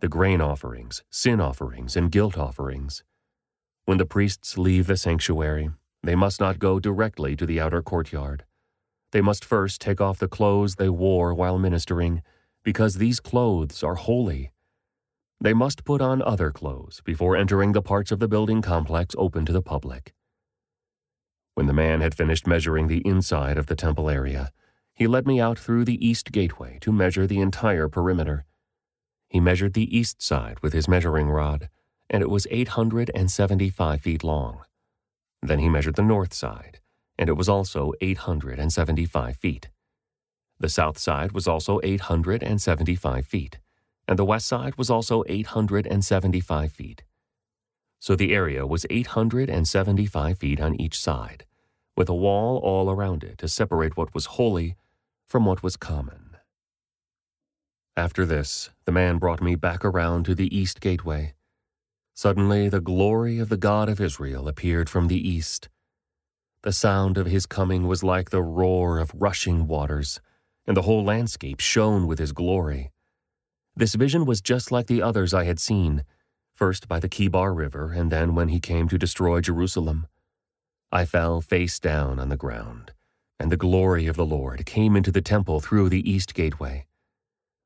the 0.00 0.08
grain 0.08 0.40
offerings, 0.40 1.02
sin 1.10 1.40
offerings, 1.40 1.96
and 1.96 2.10
guilt 2.10 2.36
offerings. 2.36 3.04
When 3.84 3.98
the 3.98 4.04
priests 4.04 4.58
leave 4.58 4.86
the 4.86 4.96
sanctuary, 4.96 5.70
they 6.02 6.14
must 6.14 6.40
not 6.40 6.58
go 6.58 6.78
directly 6.78 7.36
to 7.36 7.46
the 7.46 7.60
outer 7.60 7.82
courtyard. 7.82 8.44
They 9.12 9.20
must 9.20 9.44
first 9.44 9.80
take 9.80 10.00
off 10.00 10.18
the 10.18 10.28
clothes 10.28 10.74
they 10.74 10.88
wore 10.88 11.32
while 11.34 11.58
ministering, 11.58 12.22
because 12.62 12.94
these 12.94 13.20
clothes 13.20 13.82
are 13.82 13.94
holy. 13.94 14.52
They 15.40 15.54
must 15.54 15.84
put 15.84 16.02
on 16.02 16.20
other 16.20 16.50
clothes 16.50 17.00
before 17.04 17.36
entering 17.36 17.72
the 17.72 17.82
parts 17.82 18.10
of 18.10 18.18
the 18.18 18.28
building 18.28 18.60
complex 18.60 19.14
open 19.16 19.46
to 19.46 19.52
the 19.52 19.62
public. 19.62 20.12
When 21.54 21.66
the 21.66 21.72
man 21.72 22.00
had 22.00 22.14
finished 22.14 22.46
measuring 22.46 22.88
the 22.88 23.06
inside 23.06 23.56
of 23.56 23.66
the 23.66 23.76
temple 23.76 24.10
area, 24.10 24.50
he 24.94 25.06
led 25.06 25.26
me 25.26 25.40
out 25.40 25.58
through 25.58 25.84
the 25.84 26.06
east 26.06 26.32
gateway 26.32 26.78
to 26.80 26.92
measure 26.92 27.26
the 27.26 27.40
entire 27.40 27.88
perimeter. 27.88 28.44
He 29.28 29.40
measured 29.40 29.74
the 29.74 29.96
east 29.96 30.20
side 30.20 30.58
with 30.60 30.72
his 30.72 30.88
measuring 30.88 31.28
rod, 31.28 31.68
and 32.10 32.22
it 32.22 32.30
was 32.30 32.46
875 32.50 34.00
feet 34.00 34.24
long. 34.24 34.60
Then 35.40 35.60
he 35.60 35.68
measured 35.68 35.96
the 35.96 36.02
north 36.02 36.34
side, 36.34 36.80
and 37.18 37.28
it 37.28 37.36
was 37.36 37.48
also 37.48 37.92
875 38.00 39.36
feet. 39.36 39.68
The 40.60 40.68
south 40.68 40.98
side 40.98 41.32
was 41.32 41.48
also 41.48 41.80
875 41.82 43.26
feet, 43.26 43.58
and 44.06 44.18
the 44.18 44.24
west 44.24 44.46
side 44.46 44.76
was 44.76 44.88
also 44.88 45.24
875 45.28 46.72
feet. 46.72 47.02
So 48.00 48.14
the 48.14 48.32
area 48.32 48.66
was 48.66 48.86
875 48.88 50.38
feet 50.38 50.60
on 50.60 50.80
each 50.80 50.98
side, 50.98 51.44
with 51.96 52.08
a 52.08 52.14
wall 52.14 52.58
all 52.58 52.90
around 52.90 53.24
it 53.24 53.38
to 53.38 53.48
separate 53.48 53.96
what 53.96 54.14
was 54.14 54.26
holy 54.26 54.76
from 55.26 55.44
what 55.44 55.62
was 55.62 55.76
common. 55.76 56.36
After 57.96 58.24
this, 58.24 58.70
the 58.84 58.92
man 58.92 59.18
brought 59.18 59.42
me 59.42 59.56
back 59.56 59.84
around 59.84 60.24
to 60.26 60.34
the 60.36 60.56
east 60.56 60.80
gateway. 60.80 61.34
Suddenly, 62.14 62.68
the 62.68 62.80
glory 62.80 63.40
of 63.40 63.48
the 63.48 63.56
God 63.56 63.88
of 63.88 64.00
Israel 64.00 64.46
appeared 64.46 64.88
from 64.88 65.08
the 65.08 65.28
east 65.28 65.68
the 66.62 66.72
sound 66.72 67.16
of 67.16 67.26
his 67.26 67.46
coming 67.46 67.86
was 67.86 68.02
like 68.02 68.30
the 68.30 68.42
roar 68.42 68.98
of 68.98 69.12
rushing 69.14 69.68
waters, 69.68 70.20
and 70.66 70.76
the 70.76 70.82
whole 70.82 71.04
landscape 71.04 71.60
shone 71.60 72.06
with 72.06 72.18
his 72.18 72.32
glory. 72.32 72.90
This 73.76 73.94
vision 73.94 74.24
was 74.24 74.40
just 74.40 74.72
like 74.72 74.88
the 74.88 75.00
others 75.00 75.32
I 75.32 75.44
had 75.44 75.60
seen, 75.60 76.04
first 76.52 76.88
by 76.88 76.98
the 76.98 77.08
Kebar 77.08 77.54
River, 77.54 77.92
and 77.92 78.10
then 78.10 78.34
when 78.34 78.48
he 78.48 78.58
came 78.58 78.88
to 78.88 78.98
destroy 78.98 79.40
Jerusalem. 79.40 80.08
I 80.90 81.04
fell 81.04 81.40
face 81.40 81.78
down 81.78 82.18
on 82.18 82.28
the 82.28 82.36
ground, 82.36 82.92
and 83.38 83.52
the 83.52 83.56
glory 83.56 84.08
of 84.08 84.16
the 84.16 84.26
Lord 84.26 84.66
came 84.66 84.96
into 84.96 85.12
the 85.12 85.22
temple 85.22 85.60
through 85.60 85.88
the 85.90 86.10
east 86.10 86.34
gateway. 86.34 86.86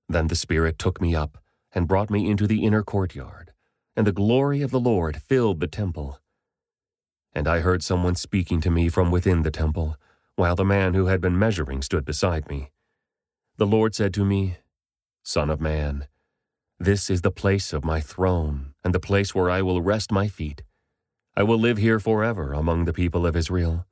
Then 0.06 0.26
the 0.26 0.36
Spirit 0.36 0.78
took 0.78 1.00
me 1.00 1.14
up 1.14 1.38
and 1.72 1.88
brought 1.88 2.10
me 2.10 2.28
into 2.28 2.46
the 2.46 2.62
inner 2.62 2.82
courtyard, 2.82 3.54
and 3.96 4.06
the 4.06 4.12
glory 4.12 4.60
of 4.60 4.70
the 4.70 4.80
Lord 4.80 5.22
filled 5.22 5.60
the 5.60 5.66
temple 5.66 6.18
and 7.34 7.48
I 7.48 7.60
heard 7.60 7.82
someone 7.82 8.14
speaking 8.14 8.60
to 8.62 8.70
me 8.70 8.88
from 8.88 9.10
within 9.10 9.42
the 9.42 9.50
temple, 9.50 9.96
while 10.36 10.54
the 10.54 10.64
man 10.64 10.94
who 10.94 11.06
had 11.06 11.20
been 11.20 11.38
measuring 11.38 11.82
stood 11.82 12.04
beside 12.04 12.48
me. 12.48 12.70
The 13.56 13.66
Lord 13.66 13.94
said 13.94 14.14
to 14.14 14.24
me, 14.24 14.58
Son 15.22 15.50
of 15.50 15.60
man, 15.60 16.06
this 16.78 17.08
is 17.10 17.22
the 17.22 17.30
place 17.30 17.72
of 17.72 17.84
my 17.84 18.00
throne, 18.00 18.74
and 18.82 18.92
the 18.92 18.98
place 18.98 19.34
where 19.34 19.48
I 19.48 19.62
will 19.62 19.82
rest 19.82 20.10
my 20.10 20.26
feet. 20.26 20.62
I 21.36 21.44
will 21.44 21.58
live 21.58 21.78
here 21.78 22.00
forever 22.00 22.52
among 22.52 22.86
the 22.86 22.92
people 22.92 23.24
of 23.24 23.36
Israel. 23.36 23.86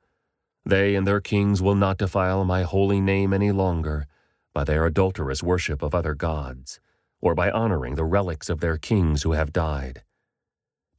They 0.65 0.95
and 0.95 1.07
their 1.07 1.21
kings 1.21 1.61
will 1.61 1.75
not 1.75 1.97
defile 1.97 2.43
my 2.43 2.63
holy 2.63 2.99
name 2.99 3.33
any 3.33 3.51
longer 3.51 4.07
by 4.53 4.65
their 4.65 4.85
adulterous 4.85 5.41
worship 5.41 5.81
of 5.81 5.95
other 5.95 6.13
gods, 6.13 6.81
or 7.21 7.33
by 7.33 7.49
honoring 7.49 7.95
the 7.95 8.03
relics 8.03 8.49
of 8.49 8.59
their 8.59 8.77
kings 8.77 9.23
who 9.23 9.31
have 9.31 9.53
died. 9.53 10.03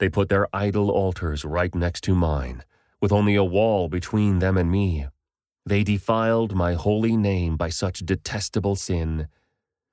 They 0.02 0.08
put 0.08 0.28
their 0.28 0.48
idol 0.52 0.90
altars 0.90 1.44
right 1.44 1.72
next 1.72 2.00
to 2.06 2.14
mine, 2.16 2.64
with 3.00 3.12
only 3.12 3.36
a 3.36 3.44
wall 3.44 3.88
between 3.88 4.40
them 4.40 4.58
and 4.58 4.68
me. 4.68 5.06
They 5.64 5.84
defiled 5.84 6.56
my 6.56 6.72
holy 6.72 7.16
name 7.16 7.56
by 7.56 7.68
such 7.68 8.00
detestable 8.00 8.74
sin. 8.74 9.28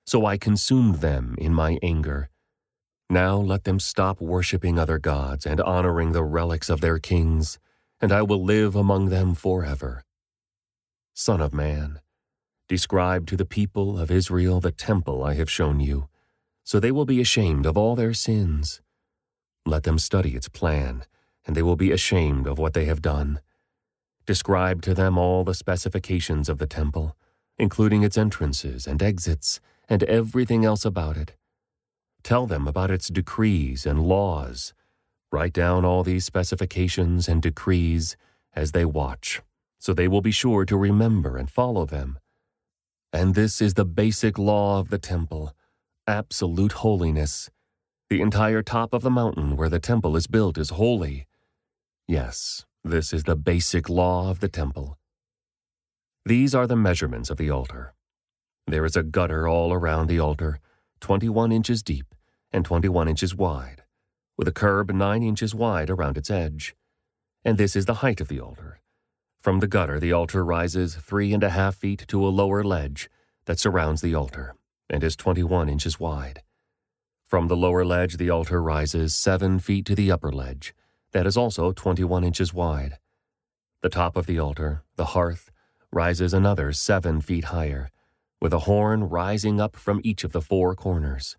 So 0.08 0.26
I 0.26 0.40
consumed 0.40 0.96
them 0.96 1.36
in 1.38 1.54
my 1.54 1.78
anger. 1.84 2.32
Now 3.08 3.38
let 3.38 3.66
them 3.66 3.80
stop 3.80 4.20
worshipping 4.20 4.80
other 4.80 4.98
gods 4.98 5.46
and 5.46 5.62
honoring 5.62 6.14
the 6.14 6.24
relics 6.24 6.72
of 6.72 6.82
their 6.82 6.98
kings, 6.98 7.60
and 8.02 8.12
I 8.12 8.24
will 8.24 8.44
live 8.44 8.76
among 8.76 9.10
them 9.10 9.36
forever. 9.36 10.04
Son 11.14 11.40
of 11.40 11.54
man, 11.54 12.00
describe 12.68 13.28
to 13.28 13.38
the 13.38 13.46
people 13.46 14.00
of 14.00 14.10
Israel 14.10 14.60
the 14.60 14.72
temple 14.72 15.24
I 15.24 15.36
have 15.36 15.52
shown 15.52 15.80
you, 15.80 16.10
so 16.64 16.80
they 16.80 16.92
will 16.92 17.06
be 17.06 17.22
ashamed 17.22 17.68
of 17.68 17.78
all 17.78 17.96
their 17.96 18.16
sins. 18.16 18.82
Let 19.66 19.84
them 19.84 20.00
study 20.00 20.36
its 20.36 20.50
plan, 20.50 21.06
and 21.46 21.56
they 21.56 21.62
will 21.62 21.76
be 21.76 21.92
ashamed 21.92 22.48
of 22.48 22.58
what 22.58 22.74
they 22.74 22.86
have 22.86 23.02
done. 23.02 23.40
Describe 24.26 24.82
to 24.84 24.94
them 24.94 25.18
all 25.18 25.44
the 25.44 25.54
specifications 25.54 26.50
of 26.50 26.58
the 26.58 26.68
temple, 26.68 27.16
including 27.58 28.04
its 28.04 28.18
entrances 28.18 28.88
and 28.88 29.02
exits, 29.02 29.60
and 29.88 30.04
everything 30.04 30.64
else 30.64 30.86
about 30.86 31.18
it. 31.18 31.36
Tell 32.24 32.46
them 32.46 32.68
about 32.68 32.92
its 32.92 33.08
decrees 33.08 33.86
and 33.86 34.04
laws. 34.04 34.74
Write 35.32 35.54
down 35.54 35.86
all 35.86 36.04
these 36.04 36.26
specifications 36.26 37.28
and 37.28 37.42
decrees 37.42 38.18
as 38.54 38.72
they 38.72 38.86
watch, 38.86 39.42
so 39.78 39.94
they 39.94 40.08
will 40.08 40.22
be 40.22 40.32
sure 40.32 40.66
to 40.66 40.78
remember 40.78 41.38
and 41.38 41.50
follow 41.50 41.86
them. 41.86 42.20
And 43.12 43.36
this 43.36 43.62
is 43.62 43.74
the 43.74 43.86
basic 43.86 44.38
law 44.38 44.80
of 44.80 44.90
the 44.90 45.00
temple 45.00 45.54
absolute 46.08 46.72
holiness. 46.72 47.50
The 48.10 48.22
entire 48.22 48.64
top 48.64 48.96
of 48.96 49.04
the 49.04 49.12
mountain 49.12 49.56
where 49.56 49.70
the 49.70 49.80
temple 49.80 50.16
is 50.16 50.26
built 50.26 50.58
is 50.58 50.72
holy. 50.72 51.28
Yes, 52.08 52.66
this 52.84 53.14
is 53.14 53.26
the 53.26 53.36
basic 53.36 53.88
law 53.88 54.32
of 54.32 54.40
the 54.40 54.48
temple. 54.48 54.98
These 56.26 56.56
are 56.56 56.66
the 56.66 56.76
measurements 56.76 57.30
of 57.30 57.38
the 57.38 57.52
altar. 57.52 57.94
There 58.66 58.84
is 58.84 58.96
a 58.96 59.04
gutter 59.04 59.48
all 59.48 59.72
around 59.72 60.08
the 60.08 60.20
altar, 60.20 60.60
21 61.02 61.52
inches 61.52 61.84
deep 61.84 62.16
and 62.52 62.66
21 62.66 63.08
inches 63.08 63.36
wide, 63.36 63.84
with 64.36 64.48
a 64.48 64.52
curb 64.52 64.90
9 64.90 65.22
inches 65.22 65.54
wide 65.54 65.92
around 65.92 66.18
its 66.18 66.32
edge. 66.32 66.76
And 67.46 67.60
this 67.60 67.76
is 67.76 67.86
the 67.86 68.02
height 68.02 68.20
of 68.20 68.28
the 68.28 68.40
altar. 68.40 68.82
From 69.40 69.60
the 69.60 69.68
gutter, 69.68 70.00
the 70.00 70.14
altar 70.14 70.44
rises 70.44 70.96
three 70.96 71.32
and 71.32 71.44
a 71.44 71.52
half 71.52 71.76
feet 71.76 72.06
to 72.08 72.26
a 72.26 72.30
lower 72.30 72.64
ledge 72.64 73.08
that 73.46 73.60
surrounds 73.60 74.02
the 74.02 74.16
altar 74.16 74.56
and 74.90 75.04
is 75.04 75.16
21 75.16 75.70
inches 75.70 76.00
wide. 76.00 76.42
From 77.30 77.48
the 77.48 77.56
lower 77.56 77.86
ledge, 77.86 78.18
the 78.18 78.32
altar 78.32 78.60
rises 78.60 79.14
seven 79.14 79.60
feet 79.60 79.86
to 79.86 79.94
the 79.94 80.12
upper 80.12 80.32
ledge, 80.32 80.74
that 81.12 81.28
is 81.28 81.38
also 81.38 81.72
21 81.72 82.24
inches 82.24 82.56
wide. 82.56 82.98
The 83.84 83.90
top 83.90 84.18
of 84.18 84.26
the 84.26 84.40
altar, 84.40 84.84
the 84.96 85.14
hearth, 85.14 85.52
rises 85.92 86.34
another 86.34 86.72
seven 86.72 87.22
feet 87.22 87.46
higher, 87.46 87.92
with 88.42 88.52
a 88.52 88.66
horn 88.66 89.04
rising 89.04 89.62
up 89.62 89.76
from 89.76 90.02
each 90.04 90.24
of 90.24 90.32
the 90.32 90.42
four 90.42 90.74
corners. 90.74 91.38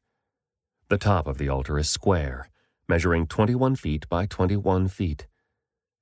The 0.91 0.97
top 0.97 1.27
of 1.27 1.39
the 1.39 1.49
altar 1.49 1.77
is 1.77 1.91
square, 1.91 2.49
measuring 2.89 3.27
21 3.27 3.75
feet 3.75 4.09
by 4.09 4.27
21 4.27 4.87
feet. 4.87 5.27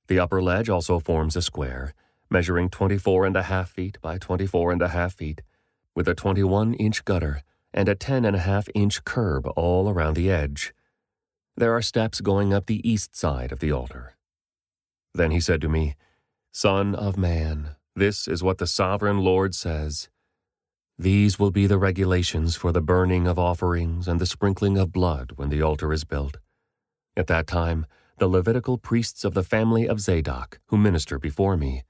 The 0.09 0.19
upper 0.19 0.43
ledge 0.43 0.69
also 0.69 0.99
forms 0.99 1.35
a 1.35 1.41
square, 1.41 1.95
measuring 2.29 2.69
24 2.69 3.25
and 3.25 3.37
a 3.37 3.45
half 3.45 3.71
feet 3.71 3.97
by 4.03 4.19
24 4.19 4.71
and 4.71 4.83
a 4.83 4.89
half 4.89 5.15
feet, 5.15 5.41
with 5.95 6.07
a 6.07 6.15
21 6.15 6.75
inch 6.75 7.07
gutter 7.07 7.41
and 7.73 7.89
a 7.89 7.95
10 7.95 8.25
and 8.25 8.37
a 8.37 8.41
half 8.41 8.69
inch 8.75 9.05
curb 9.05 9.47
all 9.57 9.89
around 9.89 10.15
the 10.15 10.31
edge. 10.31 10.75
There 11.57 11.75
are 11.75 11.83
steps 11.83 12.21
going 12.21 12.53
up 12.53 12.67
the 12.67 12.89
east 12.89 13.17
side 13.17 13.53
of 13.53 13.59
the 13.59 13.73
altar. 13.73 14.17
Then 15.15 15.31
he 15.31 15.41
said 15.41 15.61
to 15.63 15.69
me, 15.69 15.97
Son 16.53 16.95
of 16.95 17.17
man, 17.17 17.77
this 17.95 18.29
is 18.29 18.43
what 18.43 18.59
the 18.59 18.67
sovereign 18.67 19.19
Lord 19.19 19.55
says. 19.55 20.09
These 20.99 21.39
will 21.39 21.51
be 21.51 21.67
the 21.67 21.79
regulations 21.79 22.57
for 22.57 22.73
the 22.73 22.81
burning 22.81 23.27
of 23.27 23.39
offerings 23.39 24.09
and 24.09 24.21
the 24.21 24.27
sprinkling 24.27 24.77
of 24.77 24.93
blood 24.93 25.33
when 25.37 25.49
the 25.49 25.63
altar 25.63 25.93
is 25.93 26.05
built. 26.05 26.39
At 27.17 27.29
that 27.29 27.47
time, 27.47 27.87
the 28.19 28.29
Levitical 28.29 28.79
priests 28.79 29.25
of 29.25 29.35
the 29.35 29.45
family 29.45 29.89
of 29.89 30.01
Zadok, 30.01 30.59
who 30.67 30.77
minister 30.77 31.19
before 31.19 31.57
me, 31.57 31.85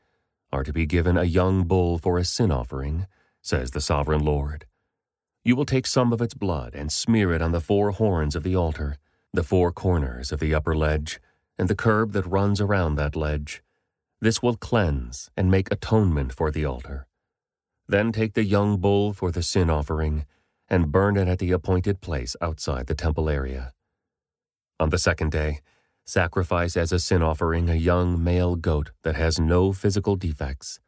are 0.53 0.63
to 0.63 0.73
be 0.73 0.87
given 0.87 1.17
a 1.17 1.25
young 1.25 1.65
bull 1.65 1.99
for 1.99 2.19
a 2.19 2.25
sin 2.25 2.51
offering, 2.51 3.07
says 3.41 3.71
the 3.71 3.81
sovereign 3.81 4.25
Lord. 4.25 4.67
You 5.45 5.57
will 5.57 5.65
take 5.65 5.87
some 5.87 6.13
of 6.13 6.21
its 6.21 6.35
blood 6.35 6.75
and 6.75 6.93
smear 6.93 7.33
it 7.33 7.43
on 7.43 7.53
the 7.53 7.61
four 7.61 7.91
horns 7.93 8.37
of 8.37 8.43
the 8.43 8.57
altar, 8.57 8.97
the 9.33 9.43
four 9.43 9.73
corners 9.73 10.33
of 10.33 10.41
the 10.41 10.55
upper 10.55 10.75
ledge, 10.75 11.21
and 11.59 11.69
the 11.69 11.75
curb 11.77 12.13
that 12.13 12.27
runs 12.27 12.61
around 12.61 12.97
that 12.97 13.17
ledge. 13.17 13.63
This 14.21 14.43
will 14.43 14.57
cleanse 14.57 15.31
and 15.37 15.51
make 15.51 15.71
atonement 15.71 16.33
for 16.33 16.51
the 16.51 16.65
altar. 16.65 17.07
Then 17.87 18.13
take 18.13 18.35
the 18.35 18.45
young 18.45 18.79
bull 18.79 19.13
for 19.13 19.31
the 19.31 19.43
sin 19.43 19.71
offering 19.71 20.27
and 20.69 20.93
burn 20.93 21.17
it 21.17 21.29
at 21.29 21.39
the 21.39 21.53
appointed 21.53 22.01
place 22.01 22.37
outside 22.41 22.87
the 22.87 22.95
temple 22.95 23.29
area. 23.29 23.73
On 24.81 24.91
the 24.91 24.99
second 24.99 25.33
day, 25.33 25.61
sacrifice 26.05 26.77
as 26.77 26.93
a 26.93 26.99
sin 26.99 27.23
offering 27.23 27.71
a 27.71 27.75
young 27.75 28.23
male 28.23 28.57
goat 28.57 28.91
that 29.03 29.17
has 29.17 29.41
no 29.41 29.73
physical 29.73 30.17
defects. 30.17 30.81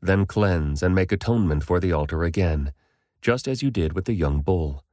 Then 0.00 0.26
cleanse 0.26 0.82
and 0.82 0.94
make 0.94 1.12
atonement 1.12 1.62
for 1.64 1.78
the 1.78 1.92
altar 1.92 2.24
again, 2.24 2.72
just 3.26 3.48
as 3.48 3.60
you 3.60 3.72
did 3.72 3.92
with 3.92 4.04
the 4.04 4.14
young 4.14 4.40
bull. 4.40 4.84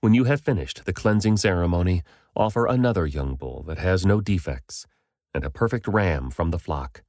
When 0.00 0.14
you 0.14 0.24
have 0.30 0.40
finished 0.40 0.84
the 0.84 0.92
cleansing 0.92 1.38
ceremony, 1.38 2.02
offer 2.36 2.66
another 2.66 3.04
young 3.04 3.34
bull 3.34 3.64
that 3.66 3.78
has 3.78 4.06
no 4.06 4.20
defects, 4.20 4.86
and 5.34 5.42
a 5.44 5.50
perfect 5.50 5.88
ram 5.88 6.30
from 6.30 6.52
the 6.52 6.58
flock. 6.66 7.02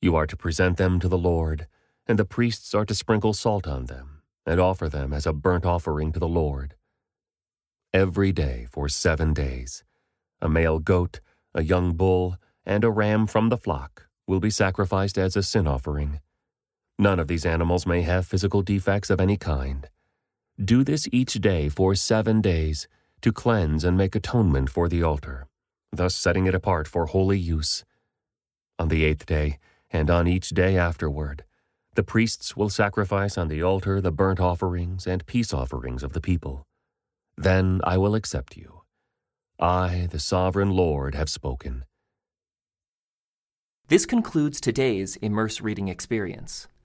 You 0.00 0.16
are 0.16 0.26
to 0.26 0.36
present 0.36 0.78
them 0.78 0.98
to 0.98 1.06
the 1.06 1.24
Lord 1.32 1.68
and 2.08 2.18
the 2.18 2.24
priests 2.24 2.74
are 2.74 2.84
to 2.84 2.94
sprinkle 2.94 3.32
salt 3.32 3.68
on 3.68 3.86
them 3.86 4.22
and 4.44 4.60
offer 4.60 4.88
them 4.88 5.12
as 5.12 5.26
a 5.26 5.32
burnt 5.32 5.64
offering 5.64 6.10
to 6.10 6.18
the 6.18 6.34
Lord. 6.42 6.74
Every 7.92 8.32
day 8.32 8.66
for 8.68 8.88
seven 8.88 9.32
days, 9.32 9.84
a 10.40 10.48
male 10.48 10.80
goat, 10.80 11.20
a 11.54 11.62
young 11.62 11.92
bull, 11.92 12.36
and 12.66 12.82
a 12.82 12.90
ram 12.90 13.28
from 13.28 13.48
the 13.48 13.56
flock 13.56 14.08
will 14.26 14.40
be 14.40 14.50
sacrificed 14.50 15.16
as 15.16 15.36
a 15.36 15.42
sin 15.44 15.68
offering. 15.68 16.20
None 16.98 17.18
of 17.18 17.28
these 17.28 17.46
animals 17.46 17.86
may 17.86 18.02
have 18.02 18.26
physical 18.26 18.62
defects 18.62 19.10
of 19.10 19.20
any 19.20 19.36
kind. 19.36 19.88
Do 20.62 20.84
this 20.84 21.08
each 21.10 21.34
day 21.34 21.68
for 21.68 21.94
seven 21.94 22.40
days 22.40 22.86
to 23.22 23.32
cleanse 23.32 23.84
and 23.84 23.96
make 23.96 24.14
atonement 24.14 24.68
for 24.70 24.88
the 24.88 25.02
altar, 25.02 25.46
thus 25.92 26.14
setting 26.14 26.46
it 26.46 26.54
apart 26.54 26.86
for 26.86 27.06
holy 27.06 27.38
use. 27.38 27.84
On 28.78 28.88
the 28.88 29.04
eighth 29.04 29.26
day, 29.26 29.58
and 29.90 30.10
on 30.10 30.26
each 30.26 30.50
day 30.50 30.76
afterward, 30.76 31.44
the 31.94 32.02
priests 32.02 32.56
will 32.56 32.70
sacrifice 32.70 33.36
on 33.36 33.48
the 33.48 33.62
altar 33.62 34.00
the 34.00 34.10
burnt 34.10 34.40
offerings 34.40 35.06
and 35.06 35.26
peace 35.26 35.52
offerings 35.52 36.02
of 36.02 36.12
the 36.14 36.20
people. 36.20 36.66
Then 37.36 37.80
I 37.84 37.98
will 37.98 38.14
accept 38.14 38.56
you. 38.56 38.82
I, 39.58 40.08
the 40.10 40.18
sovereign 40.18 40.70
Lord, 40.70 41.14
have 41.14 41.28
spoken. 41.28 41.84
This 43.88 44.06
concludes 44.06 44.60
today's 44.60 45.16
Immerse 45.16 45.60
Reading 45.60 45.88
Experience. 45.88 46.66